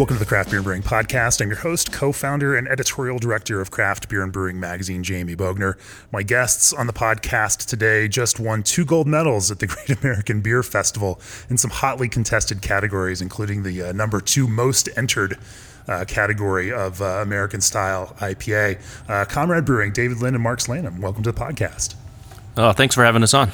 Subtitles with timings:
[0.00, 1.42] Welcome to the Craft Beer and Brewing Podcast.
[1.42, 5.36] I'm your host, co founder, and editorial director of Craft Beer and Brewing Magazine, Jamie
[5.36, 5.74] Bogner.
[6.10, 10.40] My guests on the podcast today just won two gold medals at the Great American
[10.40, 15.38] Beer Festival in some hotly contested categories, including the uh, number two most entered.
[15.88, 18.78] Uh, category of uh, American style IPA.
[19.08, 21.96] Uh, Comrade Brewing, David Lin and Marks Lanham, welcome to the podcast.
[22.56, 23.50] Oh, thanks for having us on.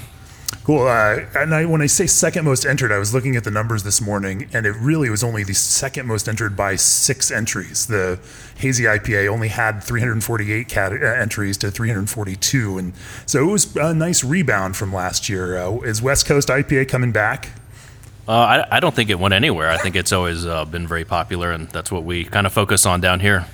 [0.66, 0.88] Cool.
[0.88, 3.84] Uh, and I, when I say second most entered, I was looking at the numbers
[3.84, 7.86] this morning, and it really was only the second most entered by six entries.
[7.86, 8.18] The
[8.56, 12.92] hazy IPA only had 348 cat- uh, entries to 342, and
[13.26, 15.56] so it was a nice rebound from last year.
[15.56, 17.50] Uh, is West Coast IPA coming back?
[18.28, 19.70] Uh, I, I, don't think it went anywhere.
[19.70, 22.84] I think it's always uh, been very popular, and that's what we kind of focus
[22.84, 23.46] on down here.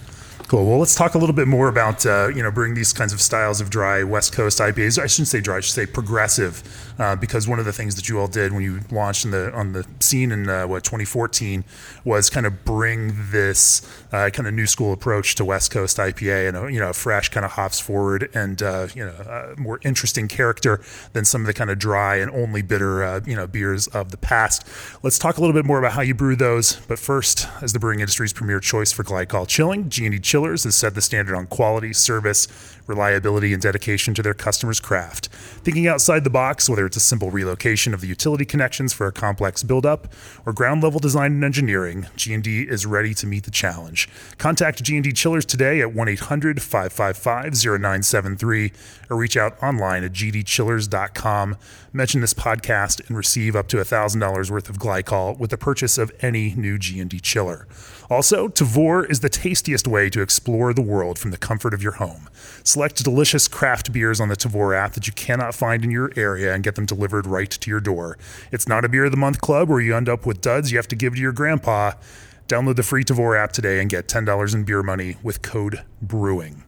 [0.52, 0.66] Cool.
[0.66, 3.22] Well, let's talk a little bit more about uh, you know bring these kinds of
[3.22, 5.02] styles of dry West Coast IPAs.
[5.02, 5.56] I shouldn't say dry.
[5.56, 6.62] I should say progressive,
[6.98, 9.72] uh, because one of the things that you all did when you launched the on
[9.72, 11.64] the scene in uh, what 2014
[12.04, 16.48] was kind of bring this uh, kind of new school approach to West Coast IPA
[16.48, 19.80] and a, you know a fresh kind of hops forward and uh, you know more
[19.84, 20.80] interesting character
[21.12, 24.10] than some of the kind of dry and only bitter uh, you know beers of
[24.10, 24.66] the past.
[25.02, 26.76] Let's talk a little bit more about how you brew those.
[26.76, 30.94] But first, as the brewing industry's premier choice for glycol chilling, G&D Chill has set
[30.94, 32.48] the standard on quality, service,
[32.86, 35.28] reliability, and dedication to their customers' craft.
[35.62, 39.12] Thinking outside the box, whether it's a simple relocation of the utility connections for a
[39.12, 40.12] complex buildup
[40.44, 44.08] or ground level design and engineering, G&D is ready to meet the challenge.
[44.38, 48.72] Contact G&D Chillers today at 1-800-555-0973
[49.10, 51.56] or reach out online at gdchillers.com.
[51.92, 56.10] Mention this podcast and receive up to $1,000 worth of glycol with the purchase of
[56.20, 57.68] any new G&D chiller.
[58.10, 61.92] Also, Tavour is the tastiest way to explore the world from the comfort of your
[61.92, 62.28] home.
[62.64, 66.54] Select delicious craft beers on the Tavour app that you cannot find in your area
[66.54, 68.18] and get them delivered right to your door.
[68.50, 70.78] It's not a beer of the month club where you end up with duds you
[70.78, 71.92] have to give to your grandpa.
[72.48, 76.64] Download the free Tavour app today and get $10 in beer money with code BREWING.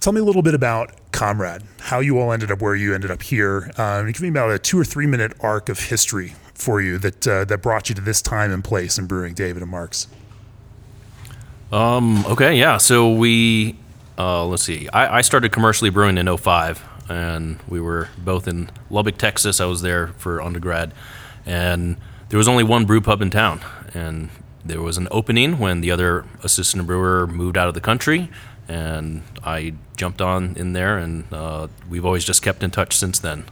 [0.00, 3.10] Tell me a little bit about Comrade, how you all ended up where you ended
[3.10, 3.70] up here.
[3.76, 7.28] Um, give me about a two or three minute arc of history for you that
[7.28, 10.08] uh, that brought you to this time and place in brewing, David and Marks.
[11.72, 12.78] Um, okay, yeah.
[12.78, 13.76] So we,
[14.18, 18.70] uh, let's see, I, I, started commercially brewing in 05, and we were both in
[18.88, 19.60] Lubbock, Texas.
[19.60, 20.94] I was there for undergrad,
[21.44, 21.96] and
[22.30, 23.60] there was only one brew pub in town.
[23.92, 24.30] And
[24.64, 28.30] there was an opening when the other assistant brewer moved out of the country,
[28.68, 33.18] and I jumped on in there, and uh, we've always just kept in touch since
[33.18, 33.44] then.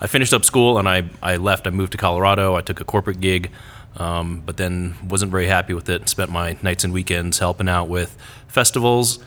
[0.00, 1.66] I finished up school and I, I left.
[1.68, 2.56] I moved to Colorado.
[2.56, 3.52] I took a corporate gig
[3.96, 6.08] um, but then wasn't very happy with it.
[6.08, 8.16] Spent my nights and weekends helping out with
[8.48, 9.18] festivals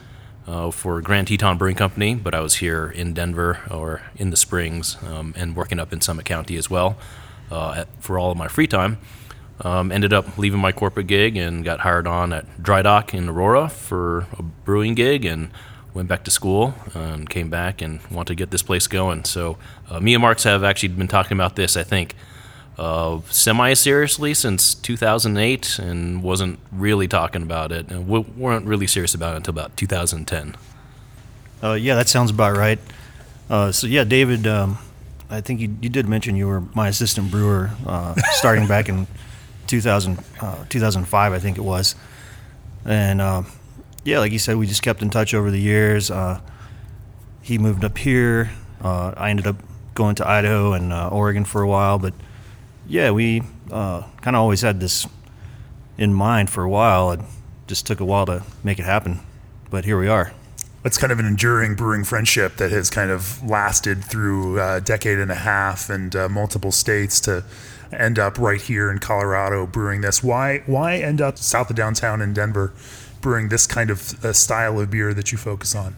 [0.48, 4.38] uh, for Grand Teton Brewing Company, but I was here in Denver or in the
[4.38, 6.98] Springs um, and working up in Summit County as well
[7.52, 8.98] uh, at, for all of my free time.
[9.62, 13.30] Um, ended up leaving my corporate gig and got hired on at Dry Dock in
[13.30, 15.50] Aurora for a brewing gig and
[15.94, 19.24] went back to school and came back and wanted to get this place going.
[19.24, 19.58] So
[19.90, 22.16] uh, me and Marks have actually been talking about this, I think,
[22.78, 27.90] uh, semi seriously since 2008 and wasn't really talking about it.
[27.90, 30.56] And we weren't really serious about it until about 2010.
[31.64, 32.80] Uh, yeah, that sounds about right.
[33.50, 34.78] Uh, so, yeah, David, um,
[35.30, 39.08] I think you, you, did mention you were my assistant brewer uh, starting back in
[39.68, 41.96] 2000, uh, 2005, I think it was.
[42.84, 43.44] And uh,
[44.04, 46.12] yeah, like you said, we just kept in touch over the years.
[47.42, 48.52] he moved up here.
[48.82, 49.56] I ended up
[49.96, 52.14] going to Idaho and Oregon for a while, but
[52.88, 53.42] yeah, we
[53.72, 55.08] uh, kind of always had this
[55.98, 57.12] in mind for a while.
[57.12, 57.20] It
[57.68, 59.20] just took a while to make it happen,
[59.70, 60.34] but here we are.
[60.84, 65.18] It's kind of an enduring brewing friendship that has kind of lasted through a decade
[65.18, 67.44] and a half and uh, multiple states to
[67.92, 70.24] end up right here in Colorado brewing this.
[70.24, 72.72] Why why end up south of downtown in Denver
[73.20, 75.96] brewing this kind of uh, style of beer that you focus on?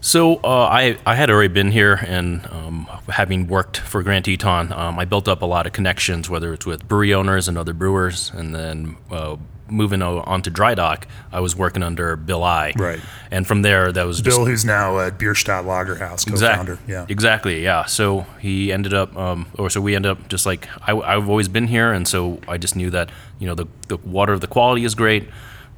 [0.00, 4.72] So uh, I I had already been here, and um, having worked for Grand Teton,
[4.72, 7.72] um, I built up a lot of connections, whether it's with brewery owners and other
[7.72, 8.96] brewers, and then.
[9.10, 9.36] Uh,
[9.72, 12.72] moving on to dry dock, I was working under Bill Eye.
[12.76, 12.98] Right.
[13.30, 16.72] And from there, that was Bill, who's now at Bierstadt Lagerhaus, co-founder.
[16.72, 16.92] Exactly.
[16.92, 17.06] Yeah.
[17.08, 17.62] Exactly.
[17.62, 17.84] Yeah.
[17.84, 21.46] So he ended up, um, or so we ended up just like I, have always
[21.46, 24.84] been here, and so I just knew that you know the the water, the quality
[24.84, 25.28] is great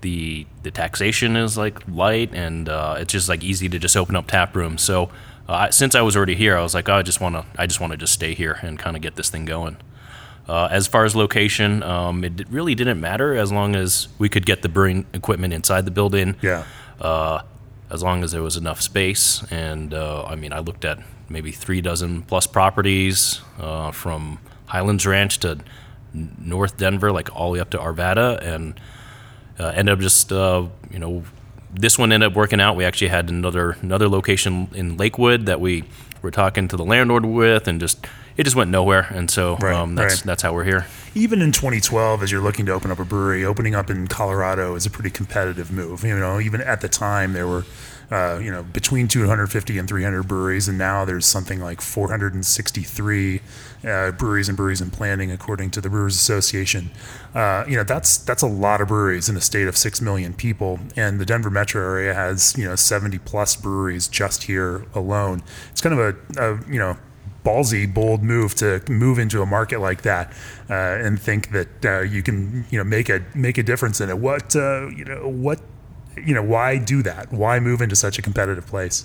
[0.03, 4.15] the the taxation is like light, and uh, it's just like easy to just open
[4.15, 4.83] up tap rooms.
[4.83, 5.11] So
[5.49, 7.67] uh, since I was already here, I was like, oh, I just want to I
[7.67, 9.79] just want to just stay here and kind of get this thing going.
[10.49, 14.45] Uh, as far as location, um, it really didn't matter as long as we could
[14.45, 16.37] get the brewing equipment inside the building.
[16.43, 16.65] Yeah.
[17.01, 17.43] Uh,
[17.91, 21.53] as long as there was enough space, and uh, I mean, I looked at maybe
[21.53, 25.59] three dozen plus properties uh, from Highlands Ranch to
[26.15, 28.81] North Denver, like all the way up to Arvada, and
[29.59, 31.23] uh, ended up just uh, you know
[31.75, 32.77] this one ended up working out.
[32.77, 35.85] We actually had another another location in Lakewood that we
[36.21, 38.07] were talking to the landlord with, and just
[38.37, 39.07] it just went nowhere.
[39.11, 40.25] And so Right, um, that's right.
[40.25, 40.87] that's how we're here.
[41.15, 44.75] even in 2012, as you're looking to open up a brewery, opening up in Colorado
[44.75, 46.05] is a pretty competitive move.
[46.05, 47.65] You know, even at the time, there were,
[48.13, 53.41] uh, you know, between 250 and 300 breweries, and now there's something like 463
[53.85, 56.91] uh, breweries and breweries in planning, according to the Brewers Association.
[57.35, 60.35] Uh, you know, that's that's a lot of breweries in a state of six million
[60.35, 65.43] people, and the Denver metro area has you know 70 plus breweries just here alone.
[65.71, 66.99] It's kind of a, a you know
[67.45, 70.33] ballsy, bold move to move into a market like that
[70.71, 74.11] uh, and think that uh, you can, you know, make a make a difference in
[74.11, 74.19] it.
[74.19, 75.61] What, uh, you know, what,
[76.17, 77.33] you know, why do that?
[77.33, 79.05] Why move into such a competitive place?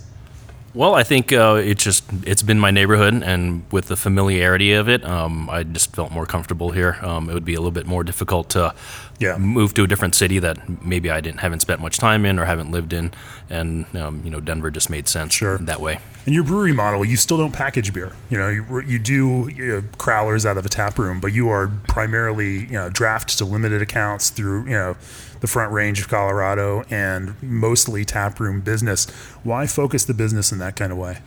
[0.74, 4.88] Well, I think uh, it's just it's been my neighborhood, and with the familiarity of
[4.88, 6.98] it, um, I just felt more comfortable here.
[7.02, 8.76] Um, it would be a little bit more difficult to
[9.20, 9.38] Yeah.
[9.38, 12.46] move to a different city that maybe I didn't haven't spent much time in or
[12.46, 13.12] haven't lived in,
[13.50, 15.58] and um, you know Denver just made sense Sure.
[15.60, 15.98] that way.
[16.28, 18.12] And your brewery model, you still don't package beer.
[18.30, 21.50] You know, you, you do you know, crowlers out of a tap room, but you
[21.50, 24.96] are primarily you know draft to limited accounts through you know
[25.40, 29.06] the Front Range of Colorado and mostly tap room business.
[29.44, 31.20] Why focus the business in that kind of way?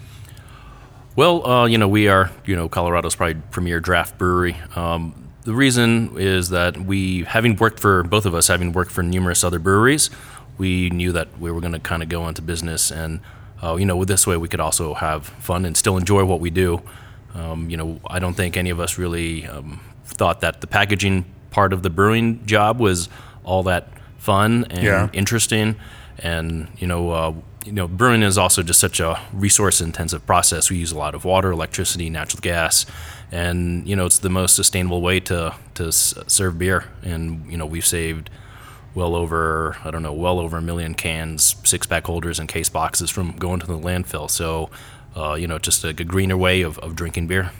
[1.16, 4.56] Well, uh, you know, we are, you know, Colorado's probably premier draft brewery.
[4.76, 9.02] Um, the reason is that we, having worked for both of us, having worked for
[9.02, 10.10] numerous other breweries,
[10.58, 13.20] we knew that we were going to kind of go into business, and
[13.62, 16.40] uh, you know, with this way, we could also have fun and still enjoy what
[16.40, 16.82] we do.
[17.34, 21.24] Um, you know, I don't think any of us really um, thought that the packaging
[21.50, 23.08] part of the brewing job was
[23.44, 23.88] all that
[24.20, 25.08] fun and Yeah.
[25.12, 25.74] interesting.
[26.22, 27.32] And you know, uh,
[27.64, 30.70] you know, brewing is also just such a resource-intensive process.
[30.70, 32.86] We use a lot of water, electricity, natural gas,
[33.32, 36.84] and you know, it's the most sustainable way to to s- serve beer.
[37.02, 38.28] And you know, we've saved
[38.94, 43.10] well over I don't know, well over a million cans, six-pack holders, and case boxes
[43.10, 44.28] from going to the landfill.
[44.30, 44.68] So,
[45.16, 47.50] uh, you know, just a, a greener way of, of drinking beer.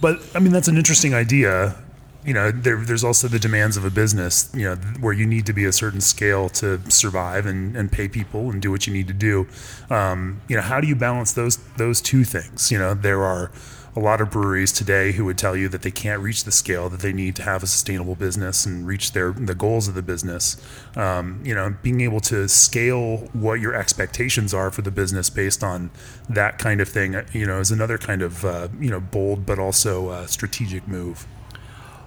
[0.00, 1.74] But I mean, that's an interesting idea.
[2.24, 4.50] You know, there, there's also the demands of a business.
[4.54, 8.08] You know, where you need to be a certain scale to survive and, and pay
[8.08, 9.46] people and do what you need to do.
[9.88, 12.70] Um, you know, how do you balance those those two things?
[12.70, 13.50] You know, there are
[13.96, 16.88] a lot of breweries today who would tell you that they can't reach the scale
[16.88, 20.02] that they need to have a sustainable business and reach their the goals of the
[20.02, 20.56] business.
[20.96, 25.64] Um, you know, being able to scale what your expectations are for the business based
[25.64, 25.90] on
[26.28, 29.58] that kind of thing, you know, is another kind of uh, you know bold but
[29.58, 31.26] also uh, strategic move.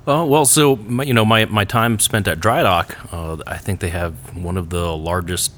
[0.05, 3.57] Uh, well, so my, you know, my, my time spent at Dry Dock, uh, I
[3.57, 5.53] think they have one of the largest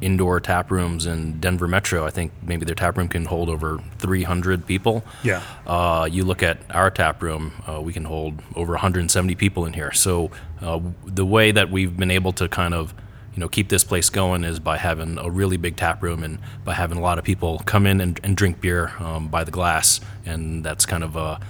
[0.00, 2.04] indoor tap rooms in Denver Metro.
[2.04, 5.04] I think maybe their tap room can hold over 300 people.
[5.22, 5.42] Yeah.
[5.66, 9.74] Uh, you look at our tap room, uh, we can hold over 170 people in
[9.74, 9.92] here.
[9.92, 10.30] So
[10.60, 12.94] uh, the way that we've been able to kind of
[13.34, 16.38] you know keep this place going is by having a really big tap room and
[16.64, 19.50] by having a lot of people come in and, and drink beer um, by the
[19.50, 21.40] glass, and that's kind of a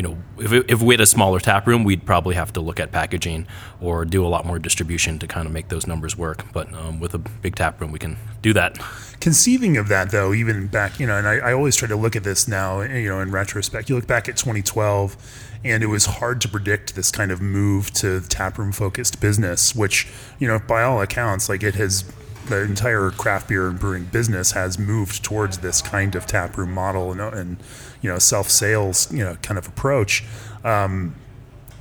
[0.00, 2.80] you know, if, if we had a smaller tap room, we'd probably have to look
[2.80, 3.46] at packaging
[3.82, 6.50] or do a lot more distribution to kind of make those numbers work.
[6.54, 8.78] But um, with a big tap room, we can do that.
[9.20, 12.16] Conceiving of that, though, even back, you know, and I, I always try to look
[12.16, 13.90] at this now, you know, in retrospect.
[13.90, 17.90] You look back at 2012, and it was hard to predict this kind of move
[17.90, 22.10] to taproom focused business, which, you know, by all accounts, like it has,
[22.48, 27.12] the entire craft beer and brewing business has moved towards this kind of taproom model
[27.12, 27.58] and, and
[28.02, 30.24] you know, self sales, you know, kind of approach.
[30.64, 31.14] Um,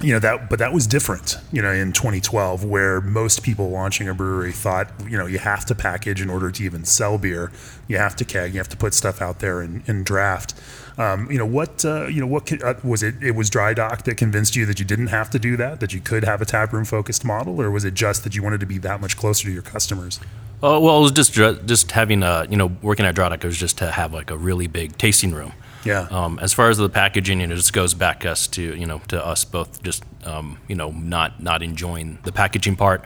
[0.01, 4.07] you know that but that was different you know in 2012 where most people launching
[4.07, 7.51] a brewery thought you know you have to package in order to even sell beer
[7.87, 10.53] you have to keg you have to put stuff out there and, and draft
[10.97, 14.03] um, you know what uh, you know what uh, was it it was dry dock
[14.03, 16.45] that convinced you that you didn't have to do that that you could have a
[16.45, 19.45] taproom focused model or was it just that you wanted to be that much closer
[19.45, 20.19] to your customers
[20.61, 23.47] Uh, well, it was just just having a you know working at Dry Dock it
[23.47, 25.53] was just to have like a really big tasting room.
[25.83, 26.07] Yeah.
[26.09, 29.25] Um, as far as the packaging, it just goes back us to you know to
[29.25, 33.03] us both just um, you know not not enjoying the packaging part.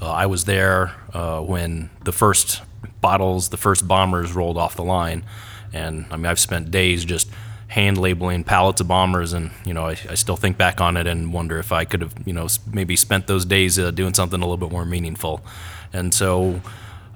[0.00, 2.62] Uh, I was there uh, when the first
[3.00, 5.24] bottles, the first bombers rolled off the line,
[5.72, 7.28] and I mean I've spent days just
[7.68, 11.06] hand labeling pallets of bombers, and you know, I, I still think back on it
[11.06, 14.40] and wonder if I could have, you know, maybe spent those days uh, doing something
[14.40, 15.44] a little bit more meaningful.
[15.92, 16.60] And so,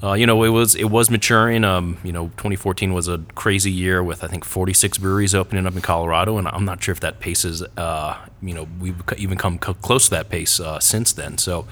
[0.02, 1.64] uh, you know, it was it was maturing.
[1.64, 5.74] Um, you know, 2014 was a crazy year with I think 46 breweries opening up
[5.74, 9.38] in Colorado, and I'm not sure if that pace is, uh, you know, we've even
[9.38, 11.36] come close to that pace uh, since then.
[11.38, 11.66] So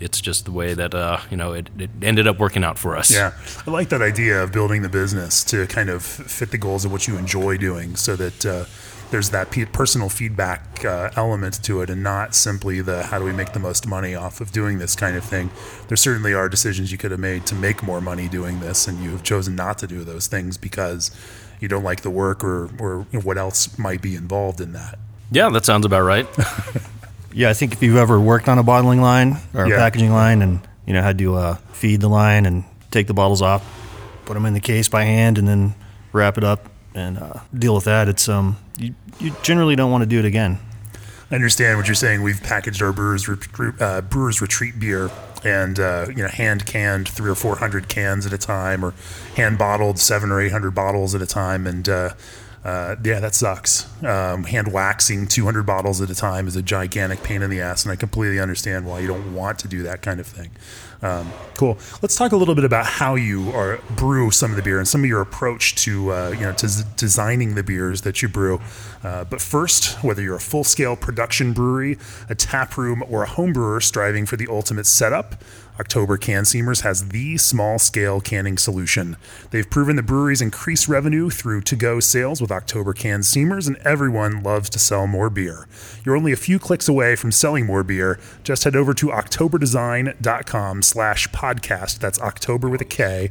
[0.00, 2.96] it's just the way that uh, you know it, it, ended up working out for
[2.96, 3.10] us.
[3.10, 3.32] Yeah,
[3.66, 6.92] I like that idea of building the business to kind of fit the goals of
[6.92, 8.64] what you enjoy doing, so that uh,
[9.10, 13.32] there's that personal feedback uh, element to it, and not simply the how do we
[13.32, 15.50] make the most money off of doing this kind of thing.
[15.88, 19.02] There certainly are decisions you could have made to make more money doing this, and
[19.02, 21.10] you have chosen not to do those things because
[21.60, 24.72] you don't like the work or or you know, what else might be involved in
[24.72, 24.98] that.
[25.32, 26.26] Yeah, that sounds about right.
[27.32, 29.76] Yeah, I think if you've ever worked on a bottling line or a yeah.
[29.76, 33.40] packaging line, and you know had to uh, feed the line and take the bottles
[33.40, 33.64] off,
[34.24, 35.74] put them in the case by hand, and then
[36.12, 40.02] wrap it up and uh, deal with that, it's um you, you generally don't want
[40.02, 40.58] to do it again.
[41.30, 42.22] I understand what you're saying.
[42.22, 43.28] We've packaged our brewers
[43.80, 45.10] uh, brewers retreat beer
[45.44, 48.94] and uh, you know hand canned three or four hundred cans at a time, or
[49.36, 52.10] hand bottled seven or eight hundred bottles at a time, and uh,
[52.64, 53.86] uh, yeah, that sucks.
[54.04, 57.84] Um, hand waxing 200 bottles at a time is a gigantic pain in the ass,
[57.84, 60.50] and I completely understand why you don't want to do that kind of thing.
[61.02, 61.78] Um, cool.
[62.02, 64.86] Let's talk a little bit about how you are brew some of the beer and
[64.86, 68.28] some of your approach to uh, you know to z- designing the beers that you
[68.28, 68.60] brew.
[69.02, 71.96] Uh, but first, whether you're a full-scale production brewery,
[72.28, 75.42] a tap room, or a home brewer striving for the ultimate setup,
[75.80, 79.16] Oktober Can Seamers has the small scale canning solution.
[79.50, 83.78] They've proven the breweries increase revenue through to go sales with Oktober Can Seamers, and
[83.78, 85.66] everyone loves to sell more beer.
[86.04, 88.20] You're only a few clicks away from selling more beer.
[88.44, 92.00] Just head over to octoberdesign.com slash podcast.
[92.00, 93.30] That's Oktober with a K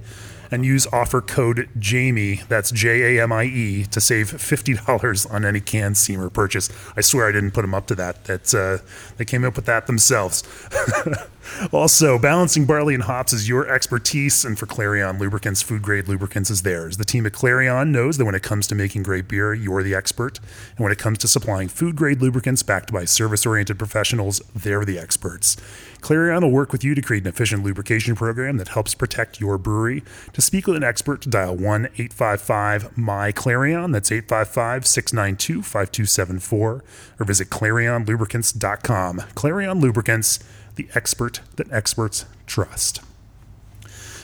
[0.51, 5.45] and use offer code JAMIE, that's J A M I E, to save $50 on
[5.45, 6.69] any can seamer purchase.
[6.95, 8.25] I swear I didn't put them up to that.
[8.25, 8.79] That's, uh,
[9.17, 10.43] they came up with that themselves.
[11.71, 16.49] also, balancing barley and hops is your expertise, and for Clarion Lubricants, food grade lubricants
[16.49, 16.97] is theirs.
[16.97, 19.95] The team at Clarion knows that when it comes to making great beer, you're the
[19.95, 20.39] expert.
[20.77, 24.85] And when it comes to supplying food grade lubricants backed by service oriented professionals, they're
[24.85, 25.57] the experts.
[26.01, 29.57] Clarion will work with you to create an efficient lubrication program that helps protect your
[29.57, 30.03] brewery.
[30.33, 36.83] To speak with an expert, dial 1 855 My Clarion, that's 855 692 5274,
[37.19, 39.23] or visit clarionlubricants.com.
[39.35, 40.39] Clarion Lubricants,
[40.75, 43.01] the expert that experts trust.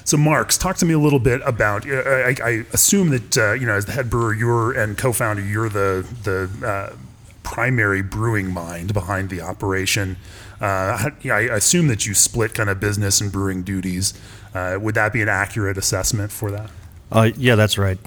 [0.06, 1.90] So, Marks, talk to me a little bit about.
[1.90, 5.42] Uh, I, I, assume that uh, you know, as the head brewer, you're and co-founder,
[5.44, 6.96] you're the the uh,
[7.42, 10.18] primary brewing mind behind the operation.
[10.62, 14.14] Uh, I assume that you split kind of business and brewing duties.
[14.54, 16.70] Uh, would that be an accurate assessment for that?
[17.12, 17.98] Uh, yeah, that's right.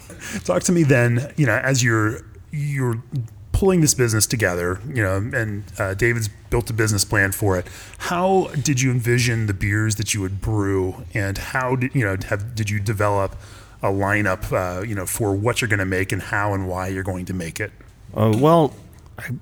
[0.45, 1.33] Talk to me then.
[1.37, 2.21] You know, as you're
[2.53, 3.03] you're
[3.59, 7.67] pulling this business together, you know, and uh, David's built a business plan for it.
[7.99, 12.17] How did you envision the beers that you would brew, and how did you know
[12.29, 13.35] have did you develop
[13.83, 16.87] a lineup, uh, you know, for what you're going to make and how and why
[16.87, 17.73] you're going to make it?
[18.15, 18.75] Uh, well,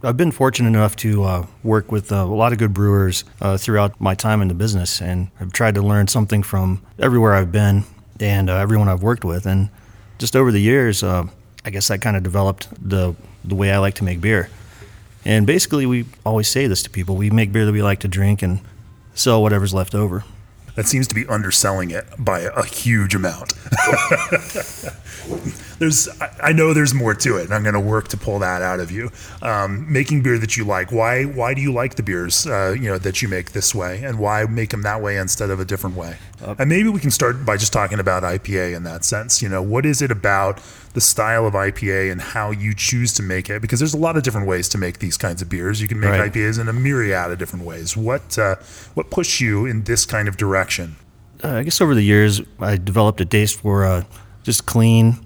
[0.03, 3.59] I've been fortunate enough to uh, work with uh, a lot of good brewers uh,
[3.59, 7.53] throughout my time in the business, and I've tried to learn something from everywhere I've
[7.53, 7.85] been
[8.19, 9.45] and uh, everyone I've worked with.
[9.45, 9.69] And
[10.17, 11.25] just over the years, uh,
[11.67, 13.15] I guess that kind of developed the
[13.47, 14.51] the way I like to make beer.
[15.25, 18.09] And basically, we always say this to people: we make beer that we like to
[18.09, 18.61] drink and
[19.15, 20.25] sell whatever's left over
[20.77, 23.55] that seems to be underselling it by a huge amount.
[25.79, 26.09] there's,
[26.43, 28.81] I know there's more to it, and I'm going to work to pull that out
[28.81, 29.11] of you.
[29.43, 30.93] Um, making beer that you like.
[30.93, 31.25] Why?
[31.25, 34.19] Why do you like the beers, uh, you know, that you make this way, and
[34.19, 36.17] why make them that way instead of a different way?
[36.43, 39.43] Uh, and maybe we can start by just talking about IPA in that sense.
[39.43, 40.61] You know, what is it about
[40.95, 43.61] the style of IPA and how you choose to make it?
[43.61, 45.81] Because there's a lot of different ways to make these kinds of beers.
[45.81, 46.33] You can make right.
[46.33, 47.97] IPAs in a myriad of different ways.
[47.97, 48.57] What uh,
[48.95, 50.97] what pushed you in this kind of direction?
[51.45, 54.05] Uh, I guess over the years, I developed a taste for uh,
[54.43, 55.26] just clean,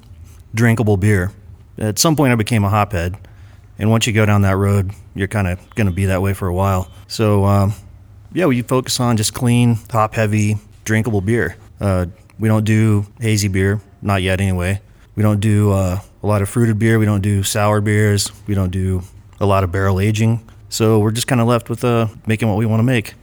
[0.54, 1.32] drinkable beer.
[1.78, 3.16] At some point, I became a hophead,
[3.78, 6.34] and once you go down that road, you're kind of going to be that way
[6.34, 6.90] for a while.
[7.08, 7.74] So, um,
[8.32, 11.56] yeah, we focus on just clean, hop heavy, drinkable beer.
[11.80, 12.06] Uh,
[12.38, 14.80] we don't do hazy beer, not yet anyway.
[15.14, 16.98] We don't do uh, a lot of fruited beer.
[16.98, 18.30] We don't do sour beers.
[18.46, 19.02] We don't do
[19.40, 20.48] a lot of barrel aging.
[20.68, 23.14] So we're just kind of left with uh, making what we want to make.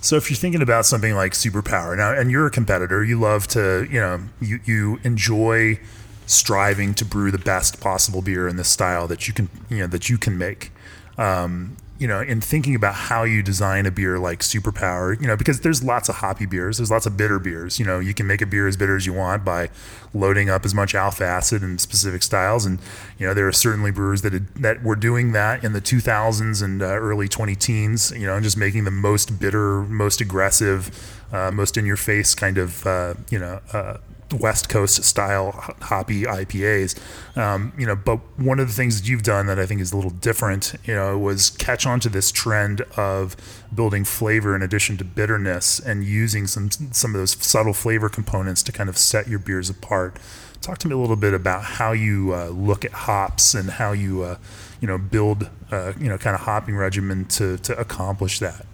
[0.00, 3.46] So if you're thinking about something like Superpower now, and you're a competitor, you love
[3.48, 5.80] to, you know, you, you enjoy
[6.26, 9.86] striving to brew the best possible beer in this style that you can, you know,
[9.86, 10.72] that you can make.
[11.18, 15.36] Um, you know, in thinking about how you design a beer like Superpower, you know,
[15.36, 17.78] because there's lots of hoppy beers, there's lots of bitter beers.
[17.78, 19.70] You know, you can make a beer as bitter as you want by
[20.12, 22.78] loading up as much alpha acid in specific styles, and
[23.18, 26.62] you know, there are certainly brewers that had, that were doing that in the 2000s
[26.62, 28.12] and uh, early 20 teens.
[28.14, 32.58] You know, just making the most bitter, most aggressive, uh, most in your face kind
[32.58, 33.96] of, uh, you know uh,
[34.32, 35.52] West Coast style
[35.82, 36.98] hoppy IPAs.
[37.36, 39.92] Um, you know, but one of the things that you've done that I think is
[39.92, 43.36] a little different, you know, was catch on to this trend of
[43.74, 48.62] building flavor in addition to bitterness and using some some of those subtle flavor components
[48.64, 50.16] to kind of set your beers apart.
[50.60, 53.92] Talk to me a little bit about how you uh, look at hops and how
[53.92, 54.38] you uh,
[54.80, 58.66] you know build uh, you know kind of hopping regimen to to accomplish that.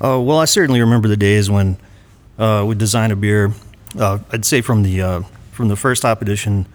[0.00, 1.76] Oh well, I certainly remember the days when
[2.38, 3.52] uh, we designed a beer
[3.98, 5.22] uh, I'd say from the uh,
[5.52, 6.66] from the first hop edition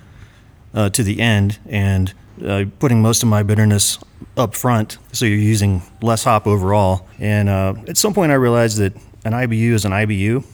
[0.73, 2.13] uh, to the end, and
[2.45, 3.99] uh, putting most of my bitterness
[4.37, 7.07] up front, so you're using less hop overall.
[7.19, 8.95] And uh, at some point, I realized that
[9.25, 10.45] an IBU is an IBU.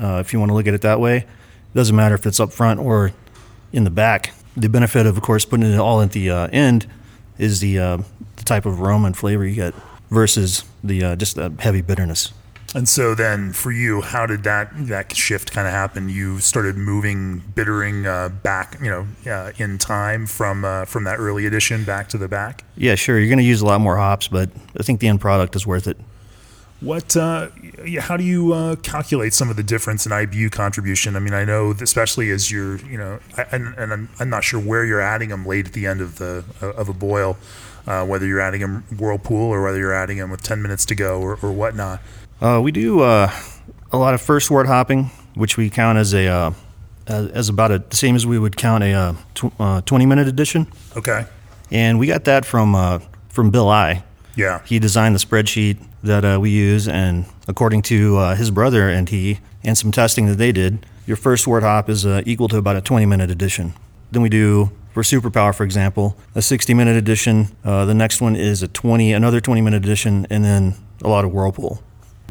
[0.00, 2.40] Uh, if you want to look at it that way, it doesn't matter if it's
[2.40, 3.12] up front or
[3.72, 4.32] in the back.
[4.56, 6.86] The benefit of, of course, putting it all at the end
[7.38, 7.76] is the
[8.36, 9.74] the type of aroma and flavor you get
[10.10, 12.32] versus the just the heavy bitterness.
[12.74, 16.08] And so then for you, how did that that shift kind of happen?
[16.08, 21.20] You started moving bittering uh, back, you know, uh, in time from uh, from that
[21.20, 22.64] early edition back to the back.
[22.76, 23.16] Yeah, sure.
[23.16, 25.64] You're going to use a lot more hops, but I think the end product is
[25.64, 25.96] worth it.
[26.80, 27.16] What?
[27.16, 27.50] Uh,
[28.00, 31.14] how do you uh, calculate some of the difference in IBU contribution?
[31.14, 33.20] I mean, I know especially as you're, you know,
[33.52, 36.18] and, and I'm, I'm, not sure where you're adding them late at the end of
[36.18, 37.38] the of a boil,
[37.86, 40.96] uh, whether you're adding them whirlpool or whether you're adding them with 10 minutes to
[40.96, 42.00] go or, or whatnot.
[42.40, 43.30] Uh, we do uh,
[43.92, 46.52] a lot of first wort hopping, which we count as a uh,
[47.06, 50.28] as about a, the same as we would count a uh, tw- uh, twenty minute
[50.28, 50.66] edition.
[50.96, 51.26] Okay.
[51.70, 54.04] And we got that from uh, from Bill Eye.
[54.36, 54.62] Yeah.
[54.64, 59.78] He designed the spreadsheet that we use, and according to his brother and he, and
[59.78, 63.06] some testing that they did, your first wort hop is equal to about a twenty
[63.06, 63.74] minute edition.
[64.10, 67.48] Then we do for Superpower, for example, a 60 minute edition.
[67.64, 71.24] Uh, the next one is a 20, another 20 minute edition, and then a lot
[71.24, 71.82] of Whirlpool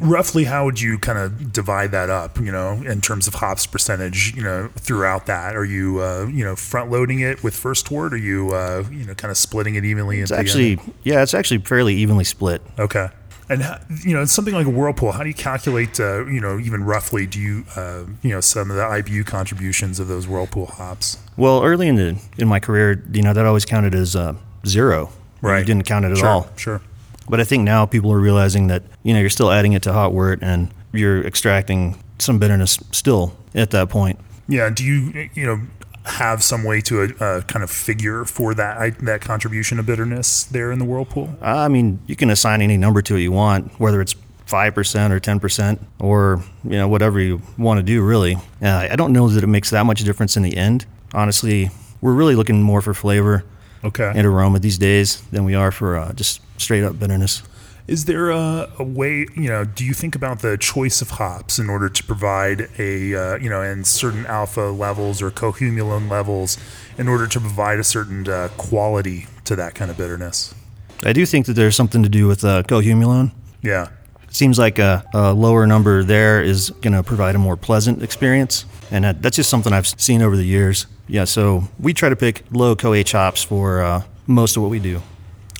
[0.01, 3.65] roughly how would you kind of divide that up you know in terms of hops
[3.65, 5.55] percentage you know throughout that?
[5.55, 8.83] Are you uh, you know front loading it with first wort or are you uh,
[8.91, 12.62] you know kind of splitting it evenly it's actually yeah it's actually fairly evenly split.
[12.79, 13.10] Okay.
[13.49, 13.62] And
[14.03, 15.12] you know it's something like a whirlpool.
[15.12, 18.71] How do you calculate uh, you know even roughly do you uh, you know some
[18.71, 21.17] of the ibu contributions of those whirlpool hops?
[21.38, 25.10] Well early in the in my career you know that always counted as uh, zero.
[25.41, 25.60] Right.
[25.60, 26.49] you didn't count it at sure, all.
[26.56, 26.82] sure
[27.29, 29.93] but I think now people are realizing that you know you're still adding it to
[29.93, 34.19] hot wort and you're extracting some bitterness still at that point.
[34.47, 34.69] Yeah.
[34.69, 35.62] Do you you know
[36.05, 40.71] have some way to uh, kind of figure for that that contribution of bitterness there
[40.71, 41.36] in the whirlpool?
[41.41, 45.13] I mean, you can assign any number to it you want, whether it's five percent
[45.13, 48.03] or ten percent, or you know whatever you want to do.
[48.03, 50.86] Really, uh, I don't know that it makes that much difference in the end.
[51.13, 51.69] Honestly,
[52.01, 53.45] we're really looking more for flavor
[53.83, 54.12] okay.
[54.15, 57.43] and aroma these days than we are for uh, just straight up bitterness.
[57.85, 61.59] Is there a, a, way, you know, do you think about the choice of hops
[61.59, 66.57] in order to provide a, uh, you know, and certain alpha levels or cohumulone levels
[66.97, 70.55] in order to provide a certain uh, quality to that kind of bitterness?
[71.03, 73.31] I do think that there's something to do with uh, cohumulone.
[73.61, 73.89] Yeah.
[74.23, 78.01] It seems like a, a lower number there is going to provide a more pleasant
[78.01, 78.65] experience.
[78.91, 80.87] And that, that's just something I've seen over the years.
[81.09, 84.79] Yeah, so we try to pick low CoH hops for uh, most of what we
[84.79, 85.01] do.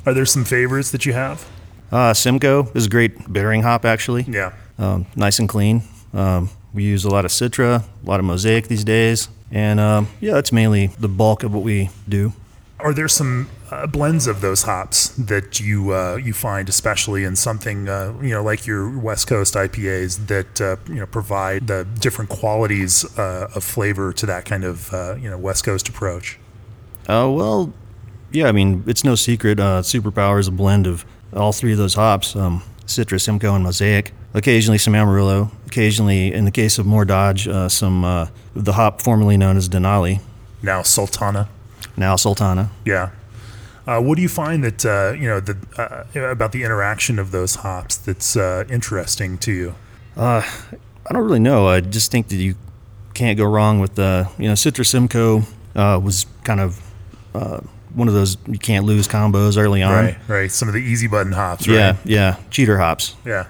[0.06, 1.48] Are there some favorites that you have?
[1.92, 4.24] Uh, Simcoe is a great bittering hop, actually.
[4.24, 4.54] Yeah.
[4.78, 5.84] Um, nice and clean.
[6.13, 9.30] Um, we use a lot of Citra, a lot of Mosaic these days.
[9.52, 12.34] And um, yeah, that's mainly the bulk of what we do.
[12.80, 17.36] Are there some uh, blends of those hops that you uh, you find, especially in
[17.36, 21.88] something uh, you know like your West Coast IPAs, that uh, you know provide the
[22.00, 26.39] different qualities uh, of flavor to that kind of uh, you know West Coast approach?
[27.08, 27.74] Oh well,
[28.34, 29.60] yeah, I mean, it's no secret.
[29.60, 33.63] Uh, Superpower is a blend of all three of those hops um, Citra, Simcoe, and
[33.63, 34.12] Mosaic.
[34.34, 35.52] Occasionally some Amarillo.
[35.67, 39.69] Occasionally, in the case of More Dodge, uh, some uh, the hop formerly known as
[39.69, 40.22] Denali.
[40.62, 41.50] Now Sultana.
[41.96, 42.72] Now Sultana.
[42.86, 43.12] Yeah.
[43.86, 47.32] Uh, what do you find that uh, you know the, uh, about the interaction of
[47.32, 49.76] those hops that's uh, interesting to you?
[50.17, 50.43] I
[51.12, 51.67] don't really know.
[51.67, 52.56] I just think that you
[53.13, 55.43] can't go wrong with the you know Citra Simcoe
[55.76, 56.82] was kind of
[57.93, 59.91] one of those you can't lose combos early on.
[59.93, 60.51] Right, right.
[60.51, 61.67] Some of the easy button hops.
[61.67, 61.75] Right?
[61.75, 62.36] Yeah, yeah.
[62.49, 63.15] Cheater hops.
[63.25, 63.47] Yeah.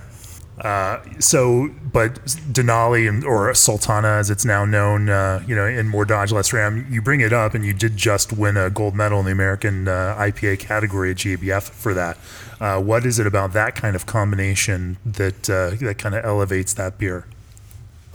[0.60, 5.88] Uh, so, but Denali and- or Sultana, as it's now known, uh, you know, in
[5.90, 8.96] more Dodge Less Ram, you bring it up, and you did just win a gold
[8.96, 12.18] medal in the American uh, IPA category at GABF for that.
[12.62, 16.74] Uh, what is it about that kind of combination that uh, that kind of elevates
[16.76, 17.26] that beer?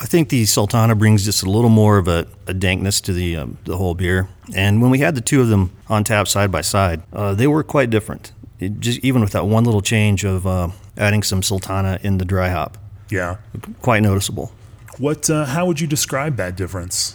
[0.00, 3.36] I think the Sultana brings just a little more of a, a dankness to the
[3.36, 4.28] um, the whole beer.
[4.54, 7.46] And when we had the two of them on tap side by side, uh, they
[7.46, 8.32] were quite different.
[8.60, 12.24] It just even with that one little change of uh, adding some Sultana in the
[12.24, 12.78] dry hop,
[13.10, 13.36] Yeah.
[13.82, 14.52] quite noticeable.
[14.98, 15.28] What?
[15.30, 17.14] Uh, how would you describe that difference?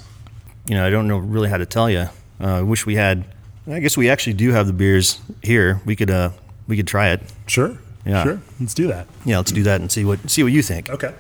[0.68, 2.08] You know, I don't know really how to tell you.
[2.40, 3.26] Uh, I wish we had.
[3.66, 5.82] I guess we actually do have the beers here.
[5.86, 6.32] We could uh,
[6.68, 7.22] we could try it.
[7.48, 7.78] Sure.
[8.06, 8.24] Yeah.
[8.24, 8.42] Sure.
[8.60, 9.08] Let's do that.
[9.24, 10.90] Yeah, let's do that and see what see what you think.
[10.90, 11.14] Okay.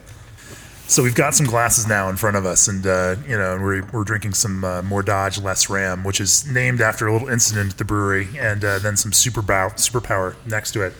[0.87, 3.85] So we've got some glasses now in front of us, and uh, you know, we're,
[3.91, 7.71] we're drinking some uh, more Dodge Less Ram, which is named after a little incident
[7.71, 10.93] at the brewery, and uh, then some Super Bow- Superpower next to it.